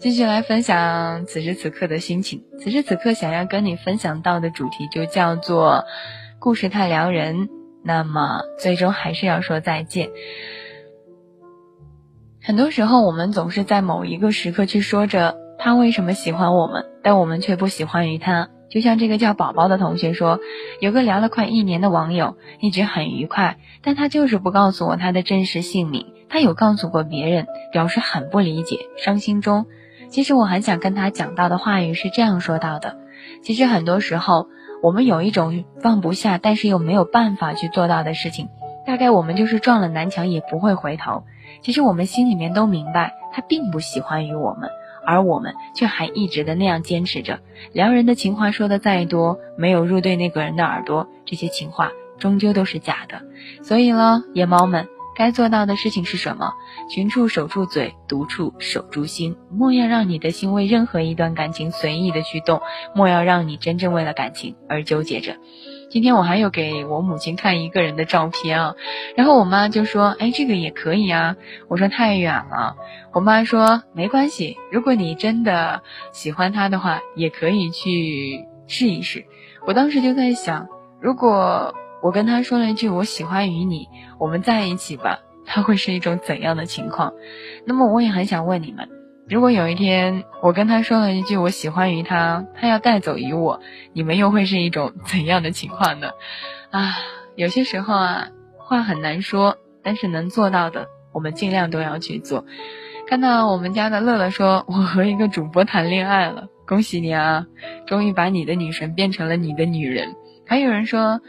[0.00, 2.42] 继续来分享此时此刻的心情。
[2.58, 5.84] 此时此刻想要跟你分享到的主题就叫做
[6.42, 7.48] “故事太撩人”，
[7.84, 10.10] 那么最终还是要说再见。
[12.42, 18.48] 很多时候，我们总是在某一个时刻去说着他为什么喜欢我们，但我们却不喜欢于他。
[18.70, 20.38] 就像这个叫宝宝的同学说，
[20.80, 26.06] 有个聊了快一年的网友，一直很愉快，但他就是不告诉我他的真实姓名。
[26.28, 29.66] 他有告诉过别人，表示很不理解，伤心中。
[30.10, 32.98] 其实我很想跟他讲到的话语是这样说到的：
[33.42, 34.48] 其实很多时候，
[34.82, 38.50] 我们有一种放不下，但是又没有办法去做到的事情，
[38.86, 41.24] 大概我们就是撞了南墙也不会回头。
[41.62, 44.68] 其实我们心里面都明白，他并不喜欢于我们。
[45.08, 47.40] 而我们却还一直的那样坚持着，
[47.72, 53.22] 撩人的情话说的再多，没有入对那个人的耳朵，这些情话终究都是假的。
[53.62, 54.86] 所以呢，野猫们
[55.16, 56.52] 该做到的事情是什么？
[56.90, 59.34] 群处守住嘴，独处守住心。
[59.50, 62.60] 莫要让你的心为任何一段感情随意的去动，
[62.94, 65.36] 莫要让你真正为了感情而纠结着。
[65.90, 68.74] 今天我还有给我母亲看一个人的照片啊，
[69.16, 71.36] 然后我妈就说：“哎，这个也可以啊。”
[71.68, 72.76] 我说：“太远了。”
[73.14, 75.82] 我妈说：“没关系，如果你真的
[76.12, 79.24] 喜欢他的话，也可以去试一试。”
[79.66, 80.68] 我当时就在想，
[81.00, 87.14] 如果我跟他说了一句“我喜欢于你，我们在一起吧”，他会是一种怎样的情况？
[87.64, 88.88] 那么我也很想问你们。
[89.28, 93.60] 如果有一天我跟他说了一句我喜欢于他，他要带走于我，
[93.92, 96.10] 你们又会是一种怎样的情况呢？
[96.70, 96.96] 啊，
[97.36, 102.46] 有些时候啊，话很难说，但是能做到的，我们尽量都要去做。
[103.06, 107.46] 看到我们家的乐乐说，我和一个主播谈恋爱了，恭喜你啊，
[107.86, 110.14] 终于把你的女神变成了你的女人。
[110.46, 111.20] 还有人说，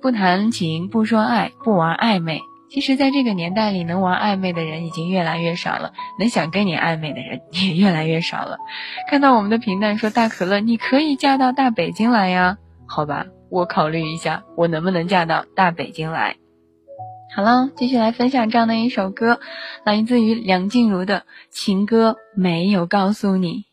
[0.00, 2.40] 不谈情，不说爱，不玩暧昧。
[2.74, 8.58] 其实，在这个年代里，能玩暧昧的人已经越来越少了，能想跟你暧昧的人也越来越少了。
[9.08, 12.58] 看到我们的平淡说大可乐，你可以嫁到大北京来呀？
[12.88, 16.34] 好吧，我考虑一下，我能不能嫁到大北京来？
[17.36, 19.38] 好了，继续来分享这样的一首歌，
[19.84, 23.66] 来自于梁静茹的情歌，没有告诉你。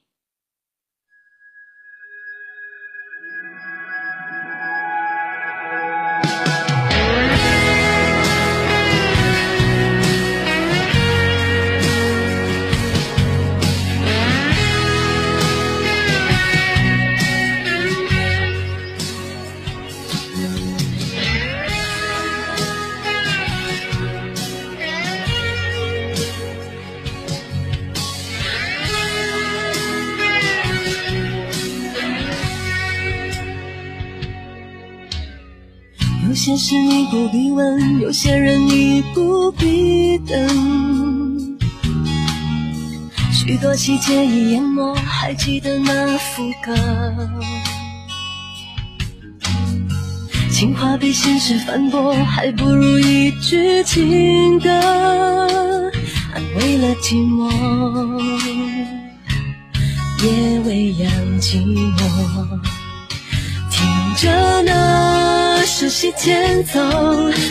[36.63, 41.57] 事你不必问，有些人你不必等。
[43.33, 46.75] 许多细节已淹没，还记得那副歌。
[50.51, 54.69] 情话被现实反驳，还不如一句情歌，
[56.31, 57.49] 安慰了寂寞，
[60.23, 61.57] 也未央寂
[61.97, 62.80] 寞。
[64.21, 65.65] 着那。
[65.65, 66.79] 熟悉前奏，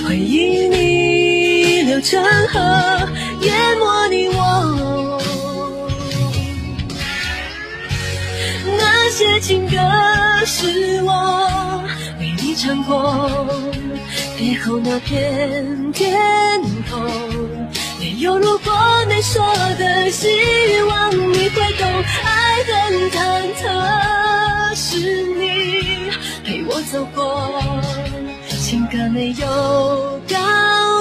[0.06, 2.60] 回忆逆流成河，
[3.40, 5.20] 淹没你我。
[8.78, 9.76] 那些情歌
[10.46, 11.82] 是我
[12.20, 13.46] 为你唱过，
[14.38, 16.16] 背后那片天
[16.88, 17.02] 空，
[17.98, 18.72] 没有如果
[19.08, 19.44] 没说
[19.76, 20.28] 的希
[20.88, 22.04] 望你会懂。
[22.22, 23.18] 爱很忐
[23.60, 25.69] 忑，是你
[26.68, 27.50] 我走过。
[28.48, 30.36] 情歌没有告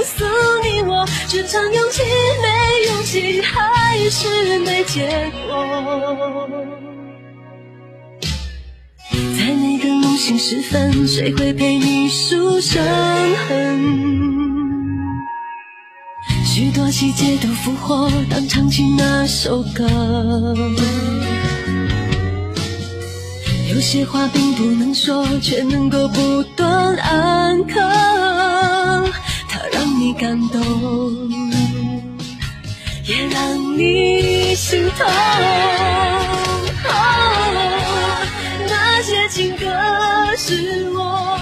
[0.03, 0.25] 诉
[0.63, 2.01] 你，我只唱勇气，
[2.41, 2.47] 没
[2.87, 6.49] 勇气，还是没结果。
[9.11, 12.83] 在每个梦醒时分，谁会陪你数伤
[13.47, 13.99] 痕？
[16.43, 19.87] 许多细节都复活，当唱起那首歌。
[23.69, 27.79] 有些话并不能说，却能够不断安可。
[29.47, 30.61] 它让你感动，
[33.05, 33.57] 也让。
[33.79, 35.07] 你心痛。
[38.67, 39.65] 那些情歌
[40.35, 41.39] 是我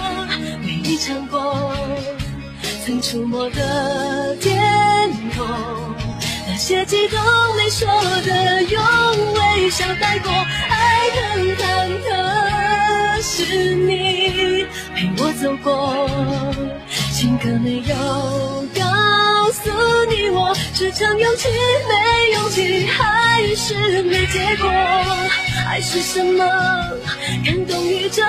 [0.61, 1.73] 为你唱过，
[2.85, 5.96] 曾触摸的天空。
[6.57, 7.19] 那些激动
[7.55, 7.87] 没说
[8.25, 8.81] 的，用
[9.35, 10.31] 微笑带过。
[10.31, 11.61] 爱很忐
[12.01, 16.09] 忑，是你陪我走过，
[17.13, 17.95] 情歌没有
[18.73, 19.69] 告诉
[20.09, 21.47] 你我，只剩勇气
[21.87, 24.67] 没勇气，还是没结果。
[25.69, 26.43] 爱是什么？
[27.45, 28.23] 感动宇宙，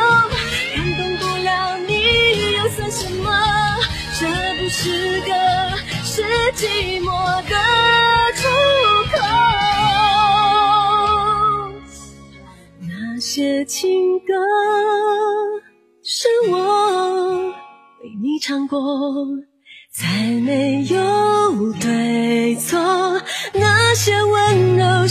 [0.76, 3.32] 感动不了你，又算什么？
[4.20, 4.26] 这
[4.62, 5.32] 不是个
[6.18, 6.24] 是
[6.56, 7.06] 寂寞
[7.44, 7.54] 的
[8.34, 8.42] 出
[9.12, 9.16] 口。
[12.80, 14.34] 那些情歌
[16.02, 17.50] 是我
[18.02, 18.80] 为你唱过，
[19.92, 20.08] 再
[20.40, 22.80] 没有对错。
[23.52, 25.06] 那些温柔，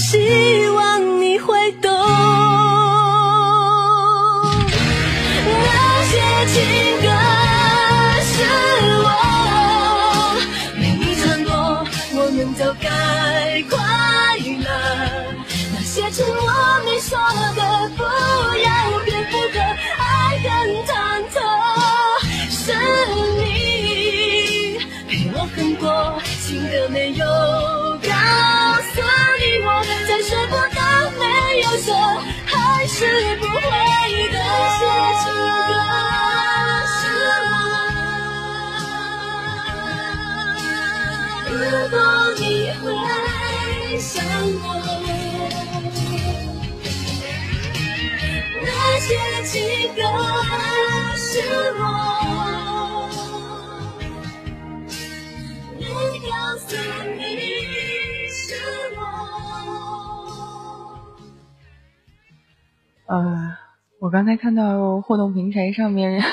[64.08, 66.24] 我刚才看到互动平台上面，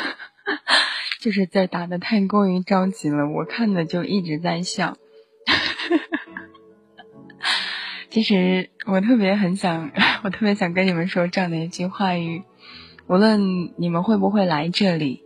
[1.20, 4.96] 就是字打的太过于着急了，我看的就一直在笑。
[8.10, 9.90] 其实我特别很想，
[10.22, 12.44] 我特别想跟你们说这样的一句话语：
[13.08, 15.24] 无论你们会不会来这里，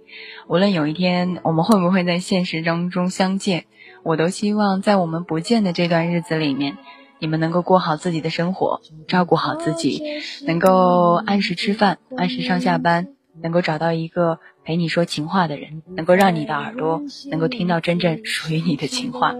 [0.49, 3.67] 无论有一天我们会不会在现实当中相见，
[4.05, 6.79] 我都希望在我们不见的这段日子里面，
[7.19, 10.03] 你们能够过好自己的生活，照顾好自己，
[10.47, 13.09] 能够按时吃饭，按时上下班，
[13.43, 19.35] 能够找到一个陪你说情话的人，能够让你的耳朵能够听到真正属于你的情话。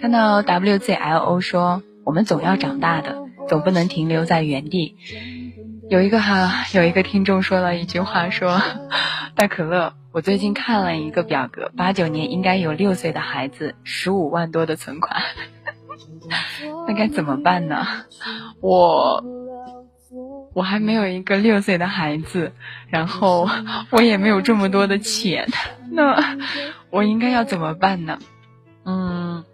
[0.00, 1.82] 看到 WZLO 说。
[2.04, 3.18] 我们总要长大的，
[3.48, 4.96] 总不能停留在原地。
[5.90, 8.62] 有一个哈，有一个听众说了一句话，说
[9.36, 15.20] ：“大可乐，我最近看了一个表格，八九年应该有六岁的孩子，十五万多的存款，
[16.86, 17.86] 那该怎么办呢？
[18.60, 19.24] 我
[20.54, 22.52] 我还没有一个六岁的孩子，
[22.88, 23.48] 然后
[23.90, 25.48] 我也没有这么多的钱，
[25.90, 26.36] 那
[26.90, 28.18] 我应该要怎么办呢？
[28.84, 29.44] 嗯，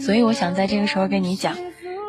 [0.00, 1.56] 所以我想在这个时候跟你讲。”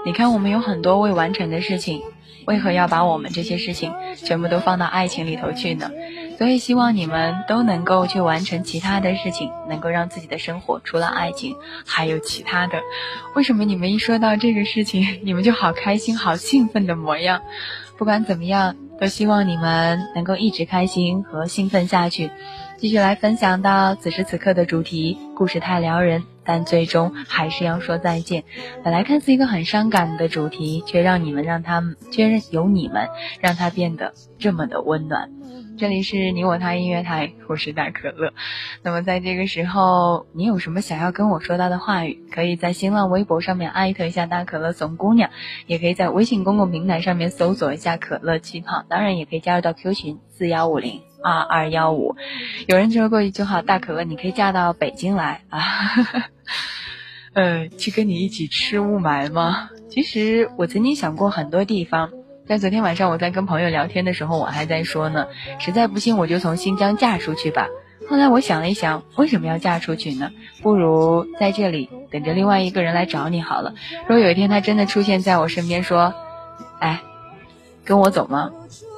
[0.06, 2.02] 你看，我们有很多未完成的事情，
[2.46, 5.92] 为何要把我们这些事情全部都放到爱情里头去呢？
[6.38, 12.80] 所以希望你们都能够去完成其他的事情，能够让自己的生活除了爱情还有其他的。
[13.36, 17.42] 为什么你们一说到这个事情，你们就好开心、好兴奋的模样？
[17.98, 22.30] 不管怎么样，都希望你们能够一直开心和兴奋下去。
[22.78, 26.24] 继续来分享到此时此刻的主题，故事太撩人。
[26.50, 28.46] 但最终还是要说再见。
[28.82, 33.10] 本来看似一个很伤感的主题，却让你们让他们，却有你们
[33.42, 35.30] 让它变得这么的温暖。
[35.78, 38.34] 这里是你我他音乐台，我是大可乐。
[38.82, 45.30] 那么在这个时候，你有什么想要跟我说到的话语，可以在新浪微博上面艾特一下大可乐怂姑娘，
[45.68, 51.02] 也可以在微信公共平台上面搜索一下可乐气泡，当然也可以加入到 Q 群四幺五零。
[51.24, 52.16] 二二幺五，
[52.68, 55.62] 有人说过一句话：“大可乐，你可以嫁到北京来啊，
[57.34, 62.12] 呃，去跟你一起吃雾霾吗？”其实我曾经想过很多地方，
[62.48, 65.28] 在昨天晚上我在跟朋友聊天的时候，我还在说呢，
[65.60, 67.68] 实在不行我就从新疆嫁出去吧。
[68.10, 70.32] 后来我想了一想，为什么要嫁出去呢？
[70.62, 73.74] 不如在这里等着另外一个人来找你好了。
[74.04, 76.14] 如果有一天他真的出现在我身边，说
[76.80, 77.02] ：“哎，
[77.84, 78.52] 跟我走吗？”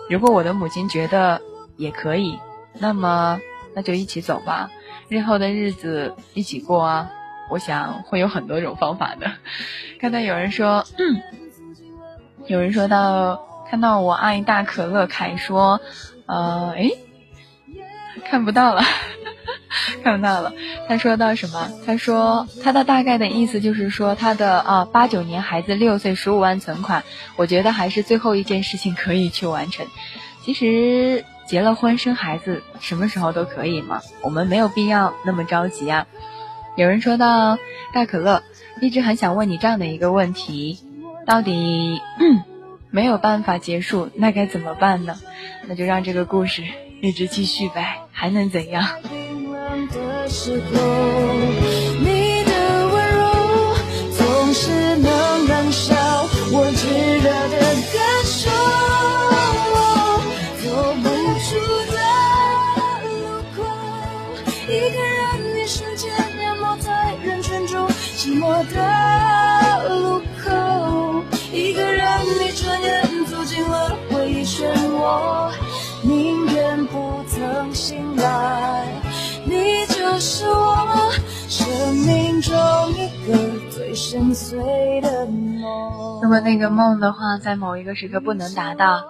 [0.09, 1.41] 如果我的母亲觉得。
[1.79, 2.37] 也可以，
[2.77, 3.39] 那么
[3.73, 4.69] 那就一起走吧，
[5.07, 7.09] 日后的日子一起过啊！
[7.49, 9.31] 我想会有很多种方法的。
[9.97, 11.21] 刚才有人说，嗯，
[12.49, 15.79] 有人说到看到我爱大可乐，凯说，
[16.25, 16.97] 呃，诶，
[18.25, 18.81] 看不到了，
[20.03, 20.51] 看不到了。
[20.87, 21.71] 他说到什么？
[21.85, 27.03] 他说他的大概的意思就是说他的啊八九年孩子六岁十五万存款，
[27.35, 29.85] 我觉得还是最后一件事情可以去完成。
[30.43, 36.07] 其实结了婚生孩子什么时候都可以嘛，我们没有必要那么着急啊。
[36.75, 37.59] 有人说到
[37.93, 38.41] 大可乐，
[38.81, 40.79] 一直很想问你这样的一个问题：
[41.29, 42.01] 到底
[42.89, 45.15] 没有办法结束，那该怎么办呢？
[45.67, 46.63] 那就让这个故事
[47.03, 48.83] 一直继续呗，还能怎样？
[75.09, 75.51] 漩涡，
[76.03, 78.85] 宁愿不曾醒来。
[79.45, 81.11] 你就是我
[81.47, 82.53] 生命中
[82.91, 83.35] 一个
[83.71, 86.21] 最深邃的梦。
[86.21, 89.01] 如果那个梦的话，在某一个时刻不能达到，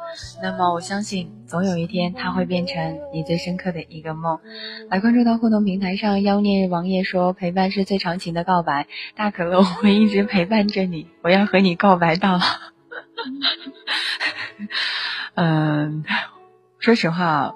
[0.42, 4.40] 那么我相信总有一天它会变成你最深刻的一个梦。
[4.90, 8.88] 来关注到互动平台上，妖孽王爷说：“陪伴是最长情的告白。”
[9.18, 12.40] 大可乐，我会一直陪伴着你，我要和你告白到老。
[15.36, 16.04] 嗯，
[16.80, 17.54] 说实话。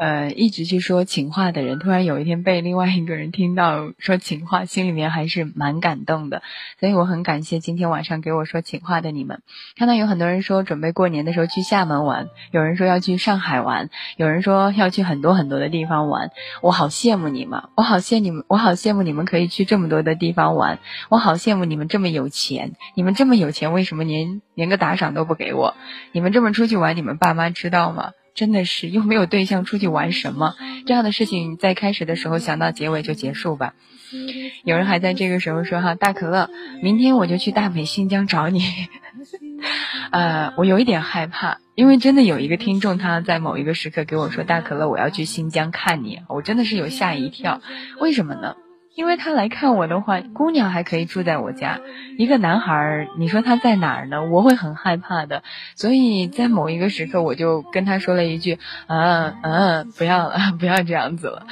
[0.00, 6.42] 呃，一直去说情话的人，突然有一天被另外一个人听到说情话，心里面还是蛮感动的。
[6.80, 9.42] 所以我很感谢今天晚上给我说情话的你们。
[9.76, 16.30] 看到有很多人说准备过年的时候去厦门玩，有人说要去上海玩，有人说要去很多很多的地方玩。
[16.60, 20.80] 我好羡慕你们，我好羡你们，我好羡慕你们可以去这么多的地方玩。
[21.08, 25.74] 我好羡慕你们这么有钱，你们这么有钱，为什么连连个打赏都不给我？
[26.10, 28.10] 你们这么出去玩，你们爸妈知道吗？
[28.34, 30.54] 真的是又没有对象出去玩什么
[30.86, 33.74] 这样的事情，在开始的时候想到结尾就结束吧。
[34.64, 36.50] 有人还在这个时候说哈，大可乐，
[36.82, 38.62] 明天我就去大美新疆找你。
[40.10, 47.60] 呃，我有一点害怕，因为真的有一个听众他在某一个时刻给我说，大可乐，我要去新疆看你，我真的是有吓一跳。
[47.98, 48.56] 为什么呢？
[48.94, 51.80] 因为他来看我的话，姑娘还可以住在我家，
[52.18, 54.24] 一个男孩儿，你说他在哪儿呢？
[54.24, 55.42] 我会很害怕的。
[55.74, 61.46] 所以在某一个时刻，我就跟他说了一句：“嗯嗯，不要了， 不要这样子了。”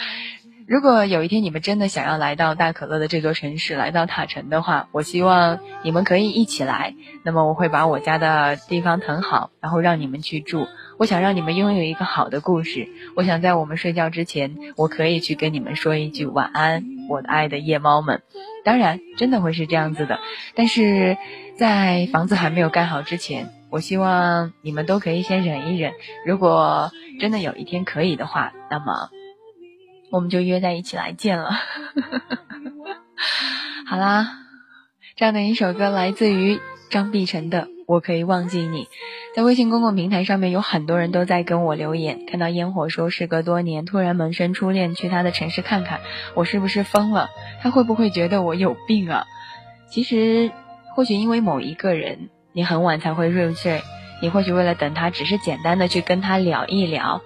[0.66, 6.94] 如果有一天你们真的想要来到大可乐的这座城市，来到塔城的话，我希望你们可以一起来。
[7.24, 10.68] 那么我会把我家的地方腾好，然后让你们去住。
[10.98, 12.88] 我想让你们拥有一个好的故事。
[13.16, 18.22] 我想在我们睡觉之前，我可以去跟你们说一句晚安，我的爱的夜猫们。
[18.64, 20.20] 当然，真的会是这样子的。
[20.54, 21.16] 但是
[21.56, 25.92] 在房子还没有盖好之前，我希望你们都可以先忍一忍。
[26.24, 29.10] 如果真的有一天可以的话，那么
[30.12, 31.50] 我们就约在一起来见了。
[33.86, 34.28] 好啦，
[35.16, 36.60] 这样的一首歌来自于
[36.90, 37.68] 张碧晨的。
[37.88, 38.88] 我可以忘记你，
[39.34, 42.24] 在微信公共平台上面有很多人都在跟我留言。
[42.26, 46.00] 看到烟火说，时隔多年突然萌生初恋，去他的城市看看，
[46.34, 47.28] 我是不是疯了？
[47.60, 49.26] 他会不会觉得我有病啊？
[49.90, 50.52] 其实，
[50.94, 53.82] 或许因为某一个人，你很晚才会入睡，
[54.22, 57.20] 你或许为了等他，只是简单的去跟他聊一聊，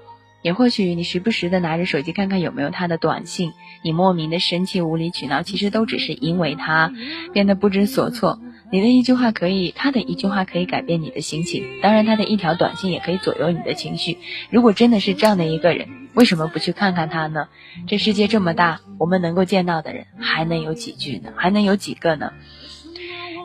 [0.47, 6.93] 也或许你时不时的拿着手机看看有没有他的短信，你莫名的生气、无理取闹，其实都只是因为他
[7.33, 8.39] 变得不知所措。
[8.71, 14.19] 你的一句话可以，他的一句话可以改变你的心情，当然他的一条短信也可以左右你的情绪。
[14.49, 17.49] 如果真的是这样的一个人，为什么不去看看他呢？
[17.89, 21.33] 这世界这么大，我们能够见到的人还能有几句呢？
[21.35, 22.31] 还能有几个呢？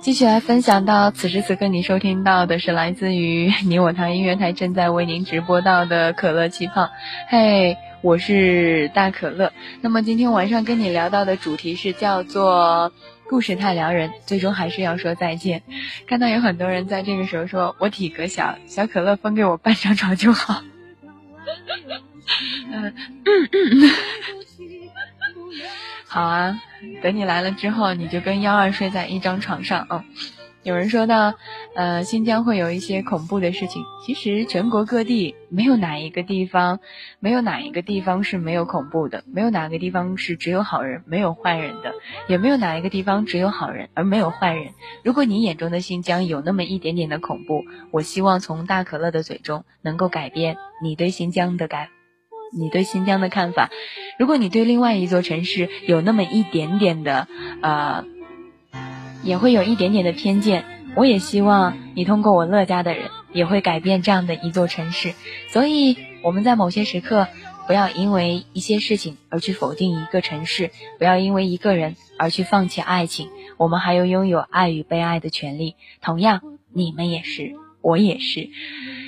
[0.01, 6.89] 继续来分享到此时此刻，你收听到的是来自于 你我堂音乐台正在为您直播到的可乐气泡。
[7.29, 9.53] 嘿，我是大可乐。
[9.81, 12.91] 那么今天晚上跟你聊到的主题是叫做。
[13.29, 15.63] 故事太撩人，最终还是要说再见。
[16.05, 20.61] 看到有很多人在这个时候说：“我体格小，小可乐分给我半张床就好。”
[22.73, 22.93] 嗯，
[26.13, 26.61] 好啊，
[27.01, 30.03] 等你来了之后，你就跟幺二睡在一张床上啊。
[30.61, 31.35] 有人说到，
[31.73, 33.81] 呃，新疆会有一些恐怖的事情。
[34.05, 36.81] 其实全国各地没有哪一个地方，
[37.21, 41.93] 没有哪一个地方是没有恐怖的，没有哪个地方是只有好人没有坏人的，
[42.27, 44.73] 也没有哪一个地方只有好人而没有坏人。
[45.05, 51.87] 如果你眼中的新疆有那么一点点的恐怖，我希望从大可乐的嘴中能够改变你对新疆的感，
[52.51, 53.69] 你对新疆的看法。
[54.19, 57.27] 如果你对另外一座城市有那么一点点的，
[57.61, 58.05] 呃。
[59.23, 65.13] 也会有一点点的偏见，我也希望你通过我乐家的人也会改变这样的一座城市。
[65.49, 67.27] 所以我们在某些时刻
[67.67, 73.29] 不要因为一些事情而去否定一个城市，不要因为一个人而去放弃爱情。
[73.57, 75.75] 我们还有拥有爱与被爱的权利。
[76.01, 76.41] 同样，
[76.73, 78.49] 你们也是，我也是。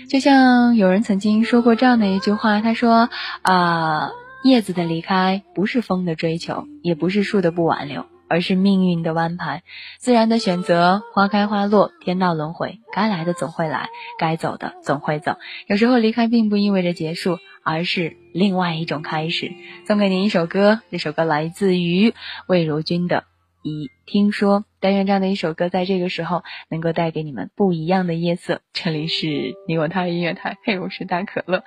[0.09, 3.09] 就像有人曾经说过这样的一句话，他说
[3.41, 4.11] ：“啊，
[4.43, 9.61] 叶子的离开不是风的追求，也不是树的不挽留。”而是命运的安排，
[9.99, 15.36] 自然的选择，花开花落，天道轮回，该来的总会来，该走的总会走。
[15.67, 19.51] 有时候离开并不意味着结束，而是另外一种开始。
[19.86, 22.15] 送给您一首歌，这首歌来自于
[22.47, 23.17] 魏如君的
[23.64, 24.61] 《一听说》。
[24.80, 28.61] 但愿这样的一首歌在这个时候能够带给你们不一样的夜色。
[28.74, 29.28] 这里是
[29.68, 31.64] 你我他音乐台，嘿，我是大可乐。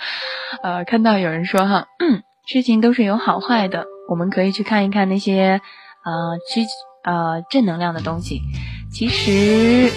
[0.62, 1.86] 呃，看到有人说哈，
[2.47, 5.61] 事情都是有好坏的，我们可以去看一看那些。
[6.07, 6.64] 呃，去
[7.03, 8.40] 呃正能量的东西，
[8.92, 9.90] 其实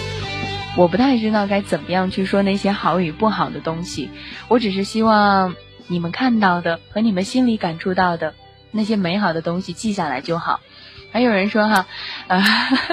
[0.76, 4.10] 我不太知道该怎么样去说那些好与不好的东西。
[4.48, 5.54] 我只是希望
[5.86, 8.34] 你们看到的和你们心里感触到的
[8.72, 10.58] 那些美好的东西记下来就好。
[11.12, 11.86] 还有人说哈，
[12.28, 12.40] 啊，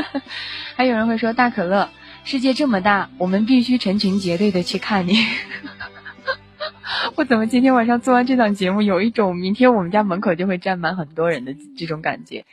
[0.75, 1.89] 还有人会说大可乐，
[2.23, 5.15] 世界这么大，我们必须成群结队的去看你。
[7.15, 12.45] 我怎么今天晚上做完这档节目，有一种明天我们家门口就会站满很多人的这种感觉？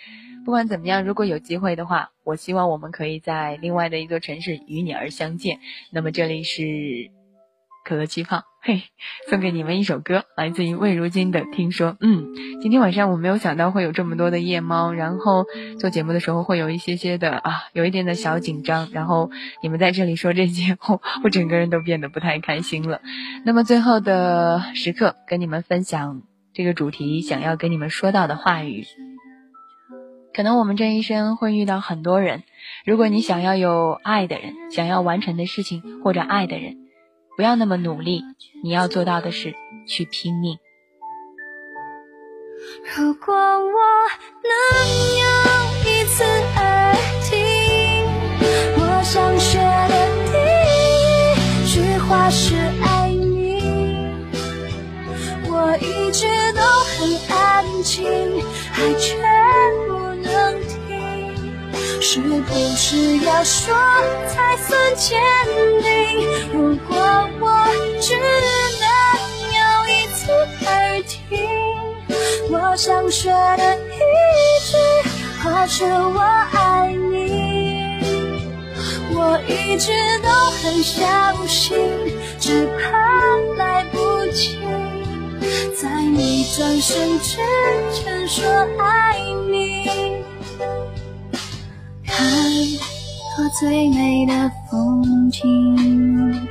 [0.44, 5.60] 不管怎么样，如果有机会的话，我希望我们可以在另外的一座城市与你而相见。
[5.90, 7.10] 那么这里是
[7.84, 8.84] 可乐气泡，嘿，
[9.28, 11.90] 送给你们一首歌，来自于魏如金的《听说》。
[12.00, 15.44] 嗯，今天晚上我没有想到会有这么多的夜猫，然后
[15.78, 18.88] 做节目的时候会有一些些的啊，有一点的小紧张。
[18.90, 19.30] 然后
[19.62, 23.02] 你们在这里说这些， 我我整个人都变得不太开心了。
[23.44, 26.22] 那么最后的时刻，跟你们分享
[26.54, 28.86] 这个主题，想要跟你们说到的话语。
[30.32, 32.44] 可能我们这一生会遇到很多人，
[32.86, 36.78] 如果你想要有爱的人，想要完成的事情或者爱的人，
[37.36, 38.22] 不要那么努力，
[38.62, 39.54] 你要做到的是
[39.88, 40.58] 去拼命。
[42.96, 43.70] 如果我
[44.44, 44.50] 能
[45.18, 45.24] 有
[45.90, 46.22] 一次
[46.56, 47.36] 耳听，
[48.76, 49.94] 我想学的
[50.32, 50.34] 第
[50.70, 53.62] 一句话是爱你。
[55.50, 58.06] 我一直都很安静，
[58.74, 59.24] 爱却。
[62.00, 63.74] 是不是要说
[64.28, 65.20] 才算坚
[65.82, 66.28] 定？
[66.52, 66.96] 如果
[67.40, 67.44] 我
[68.00, 68.14] 只
[68.80, 68.86] 能
[69.52, 69.58] 有
[69.88, 70.30] 一次
[70.66, 71.38] 耳听，
[72.50, 73.98] 我想说的一
[74.70, 74.76] 句
[75.42, 76.20] 话是我
[76.52, 77.14] 爱你。
[79.16, 80.28] 我一直都
[80.62, 81.76] 很相信，
[82.40, 82.82] 只怕
[83.56, 84.58] 来不及，
[85.80, 87.36] 在你转身之
[87.92, 88.44] 前说
[88.78, 89.18] 爱
[89.48, 90.23] 你。
[92.24, 92.32] 看
[93.36, 96.48] 过最美的风景，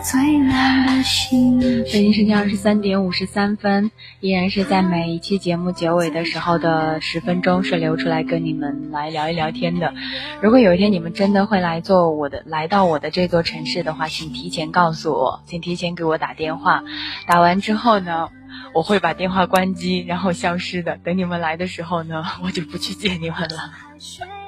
[0.00, 1.60] 最亮的星。
[1.60, 3.90] 北京时间二十三点五十三分，
[4.20, 9.92] 依然是在每一期节目结尾的时候的十分钟是留出来跟你们来聊一聊天的。
[10.40, 16.82] 如果有一天你们真的会来做我的，来到我的这座城市的话，请提前告诉我，请提前给我打电话。
[17.26, 18.30] 打完之后呢？
[18.72, 20.96] 我会把电话关机，然后消失的。
[21.04, 24.39] 等你们来的时候呢，我就不去接你们了。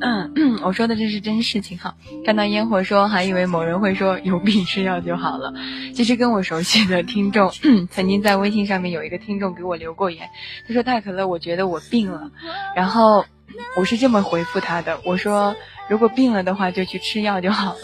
[0.00, 1.94] 嗯， 我说的这是真事情哈。
[2.24, 5.52] 看到烟火说，还以为某人会说有病吃药就好了。
[5.94, 7.50] 其实跟我熟悉的听众，
[7.90, 10.28] 曾经在微信上面有一个听众给我留过言，
[10.66, 12.30] 他说太可乐，我觉得我病了。
[12.74, 13.24] 然后
[13.76, 15.54] 我是这么回复他的，我说。
[15.88, 17.80] 如果病了的话，就去吃药就好了。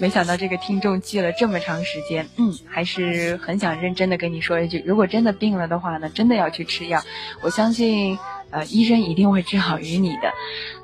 [0.00, 7.04] 没想到这个听众记了这么长时间，嗯，还是很想认真的跟你说一句：如果真的病了的话呢，真的要去吃药。
[7.42, 8.18] 我相信，
[8.54, 10.32] 呃，医生一定会治好于你的。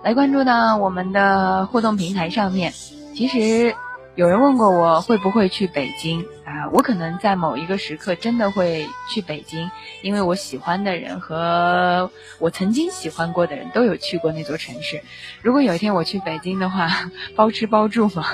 [0.03, 2.73] 来关注到我们的互动平台上面，
[3.15, 3.75] 其实。
[4.17, 6.69] 有人问过我会不会去北京啊？
[6.73, 9.71] 我可能在某一个时刻真的会去北京，
[10.03, 15.01] 因为我喜欢的人和我曾经喜欢过的人都有去过那座城市。
[15.43, 16.89] 如果有一天我去北京的话，
[17.37, 18.27] 包吃包住吗？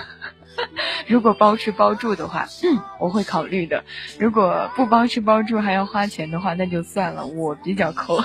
[1.09, 3.84] 如果包吃包住的话，嗯，我会考虑的。
[4.18, 8.16] 如果不包吃包住还要花钱的话，那就算了，我比较抠。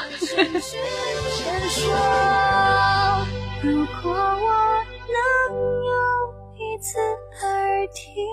[3.62, 4.50] 如果我
[5.08, 5.18] 能
[5.86, 5.94] 有
[6.58, 7.00] 一次。
[7.44, 8.24] 耳听，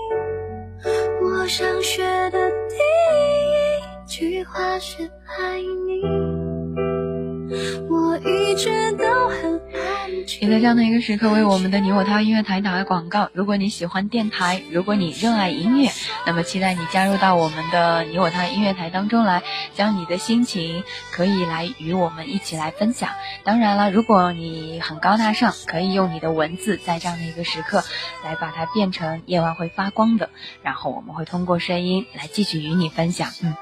[1.23, 6.01] 我想学的第一句话是爱你。
[7.89, 9.28] 我一直都。
[10.41, 13.29] 也在这样的一个时刻为我们的你我他音乐台打了广告。
[13.33, 15.89] 如果你喜欢电台，如果你热爱音乐，
[16.25, 19.41] 那么期待你加入到我们的你我他音乐台当中来，
[19.73, 23.09] 将你的心情可以来与我们一起来分享。
[23.43, 27.83] 当然了，如果你很高大上，可以用你的文字在这样的一个时刻
[28.23, 30.29] 来把它变成夜晚会发光的，
[30.61, 33.31] 然后我们会通过声音来继续与你分享。
[33.41, 33.55] 嗯。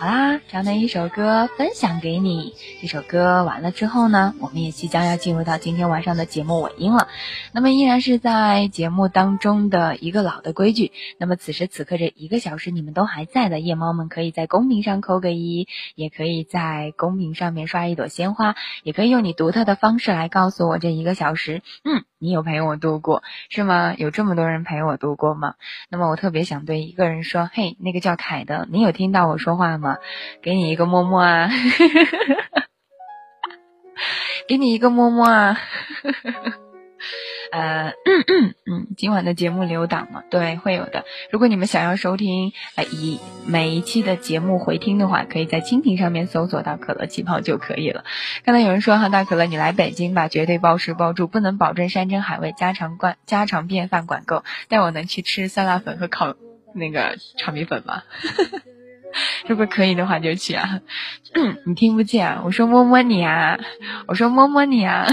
[0.00, 2.54] 好啦，这样的一首歌分享给你。
[2.80, 7.08] 这首歌完了之后呢，我们也即将要进入到今天晚上的节目尾音了。
[7.50, 10.92] 那么依然是在节目当中的一个老的规矩。
[11.18, 23.94] 那么此时此刻这一个小时你们都还在的夜猫们，可以在公屏上扣个一，也可以在公屏上面刷一朵鲜花，也可以用你独特的方式来告诉我这一个小时，嗯，你有陪我度过是吗？
[23.96, 25.54] 有这么多人陪我度过吗？
[25.88, 29.98] 那么我特别想对一个人说，嘿，那个叫凯的，你有听到我说话吗？
[30.42, 31.48] 给你一个么么啊，
[34.48, 35.58] 给你一个么么啊，
[37.50, 37.92] 呃，
[38.26, 41.04] 嗯嗯，今晚的节目留档嘛，对，会有的。
[41.30, 48.04] 如果你们想要收听呃以每一期的节目回听的话，可以在蜻蜓上面搜索到可乐气泡就可以了。
[48.44, 56.34] 刚才有人说哈，大可乐你来北京吧，绝对包吃包住，不能保证山珍海味、家常惯家常便饭管够，但我能去吃酸辣粉和烤
[56.74, 58.02] 那个炒米粉吗？
[59.48, 60.80] 如果可以的话就去啊！
[61.64, 63.58] 你听不见，我说摸摸你啊，
[64.06, 65.06] 我说摸摸你啊。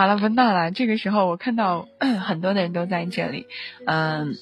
[0.00, 0.70] 好了，不闹了。
[0.70, 1.86] 这个时候我看到
[2.24, 3.46] 很多的人都在这里，
[3.86, 4.34] 嗯。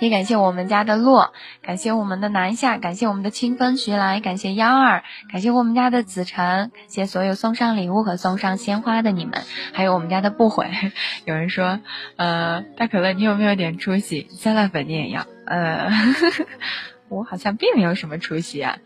[0.00, 1.32] 也感谢我们家的洛，
[1.62, 5.02] 感谢我们的南下，感谢我们的清风徐来，感谢幺二，
[5.32, 9.42] 感谢我们家的子晨，感谢所有送上礼物和送上鲜花的你们，
[9.72, 10.70] 还有我们家的不悔。
[11.26, 11.80] 有人说，
[12.14, 14.28] 呃，大可乐，你有没有点出息？
[14.30, 15.26] 酸辣粉你也要？
[15.46, 15.90] 呃，
[17.10, 18.78] 我好像并没有什么出息啊。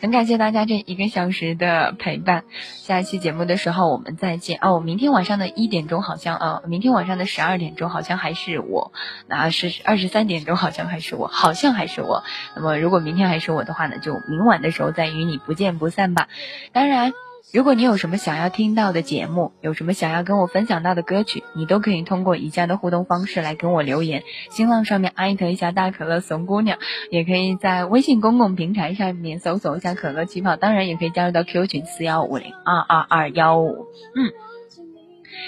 [0.00, 4.80] 很感谢大家这一个小时的陪伴，下一期节目的时候我们再见哦。
[4.80, 8.92] 明天晚上的一点钟好像啊，明天晚上的十二点钟好像还是我，
[9.26, 12.24] 那是二十三点钟好像还是我，好像还是我。
[12.54, 16.28] 那么如果明天还是我的话呢，就明晚的时候再与你不见不散吧。
[16.72, 17.12] 当然。
[17.56, 24.24] 如果你有什么想要听到的节目，有什么想要跟我分享到的歌曲，你都可以通过以下的互动方式来跟我留言。
[24.50, 26.76] 新浪上面艾特一下大可乐怂姑娘，
[27.10, 33.86] 也可以在微信公共平台上面搜索一下可乐气泡，当然也可以加入到 Q 群四幺五零二二二幺五。
[34.14, 34.30] 嗯，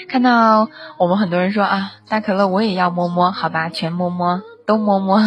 [0.08, 4.40] 看到我们很多人说啊，大可乐我也要摸摸，好吧，全摸摸。
[4.68, 5.18] 都摸摸，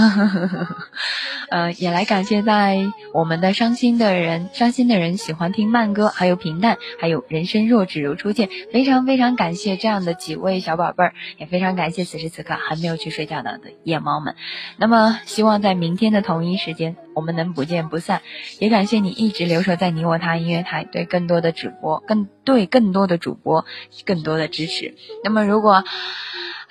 [1.50, 2.78] 呃，也来感谢在
[3.12, 14.36] 我们的伤心的人，伤心的人喜欢听慢歌，还有平淡，还有人生若只如初见，非常非常感谢这样的几位小宝贝儿，也非常感谢此时此刻还没有去睡觉的夜猫们。
[14.78, 18.22] 那么，希望在明天的同一时间，我们能不见不散。
[18.60, 23.66] 也感谢你一直留守在你我他音乐台，对更多的直播，更对更多的主播，
[24.06, 24.96] 更多的支持。
[25.24, 25.84] 那么，如果。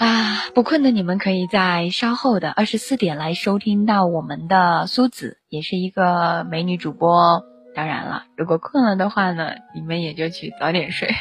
[0.01, 7.45] 啊，不困的你们可以在稍后的二十四点来收听到我们的苏子，也是一个美女主播。
[7.75, 11.15] 当然了，如果困了的话呢，你们也就去早点睡。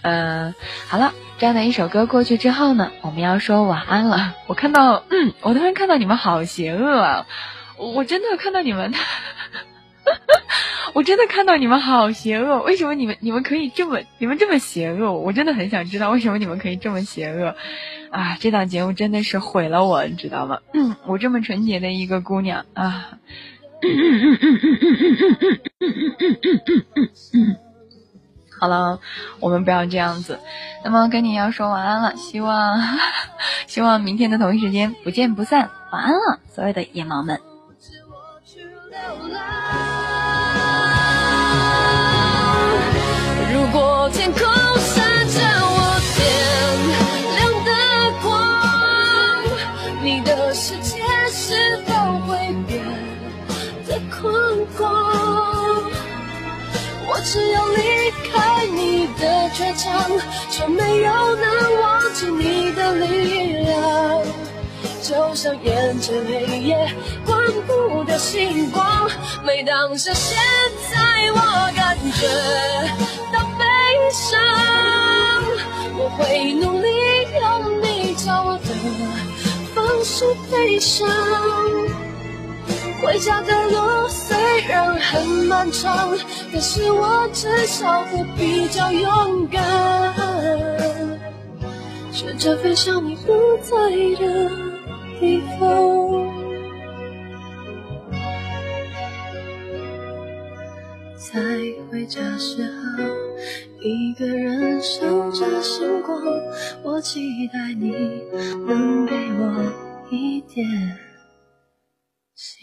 [0.00, 0.54] 嗯，
[0.88, 4.34] 好了，这样的一首歌过去之后呢，我们要说晚安了。
[4.46, 7.26] 我看到，嗯，我突然看到你们好邪恶啊！
[7.78, 8.92] 我真的看到你们。
[10.94, 15.12] 我真的看到你们好邪恶，为什么你们你们可以这么你们这么邪恶？
[15.12, 17.54] 我真的很想知道为什么你们可以这么邪恶
[18.10, 18.38] 啊！
[18.40, 20.60] 这档节目真的是毁了我，你知道吗？
[20.72, 23.18] 嗯， 我这么纯洁的一个姑娘啊！
[28.58, 28.98] 好了，
[29.40, 30.40] 我们不要这样子。
[30.84, 32.80] 那么跟你要说晚安了，希望
[33.68, 35.68] 希望明天的同一时间不见不散。
[35.92, 37.38] 晚安了，所有的野猫们。
[43.70, 44.40] 如果天空
[44.78, 46.24] 洒着我点
[47.36, 47.70] 亮的
[48.22, 48.26] 光，
[50.02, 51.92] 你的世界是否
[52.26, 52.82] 会变
[53.86, 54.32] 得空
[54.74, 54.88] 旷？
[57.06, 59.86] 我只要离开你的倔强，
[60.50, 63.76] 就没有能忘记你的力量。
[65.02, 66.90] 就像眼前黑夜
[67.48, 69.08] 关不掉星光，
[69.42, 70.36] 每当下现
[70.90, 71.36] 在，我
[71.74, 72.26] 感觉
[73.32, 73.64] 到悲。
[74.10, 74.40] 伤，
[75.98, 76.88] 我会努力
[77.40, 78.64] 用你教我的
[79.74, 81.06] 方式悲伤。
[83.02, 84.36] 回家的路虽
[84.66, 86.16] 然很漫长，
[86.52, 89.62] 但是我至少会比较勇敢，
[92.12, 93.90] 学着飞向你不在
[94.24, 94.50] 的
[95.20, 96.37] 地方。
[101.32, 101.38] 在
[101.90, 103.04] 回家时候。
[103.80, 106.20] 一个人守着星光，
[106.82, 107.92] 我期待你
[108.66, 109.72] 能给我
[110.10, 110.66] 一点
[112.34, 112.56] 希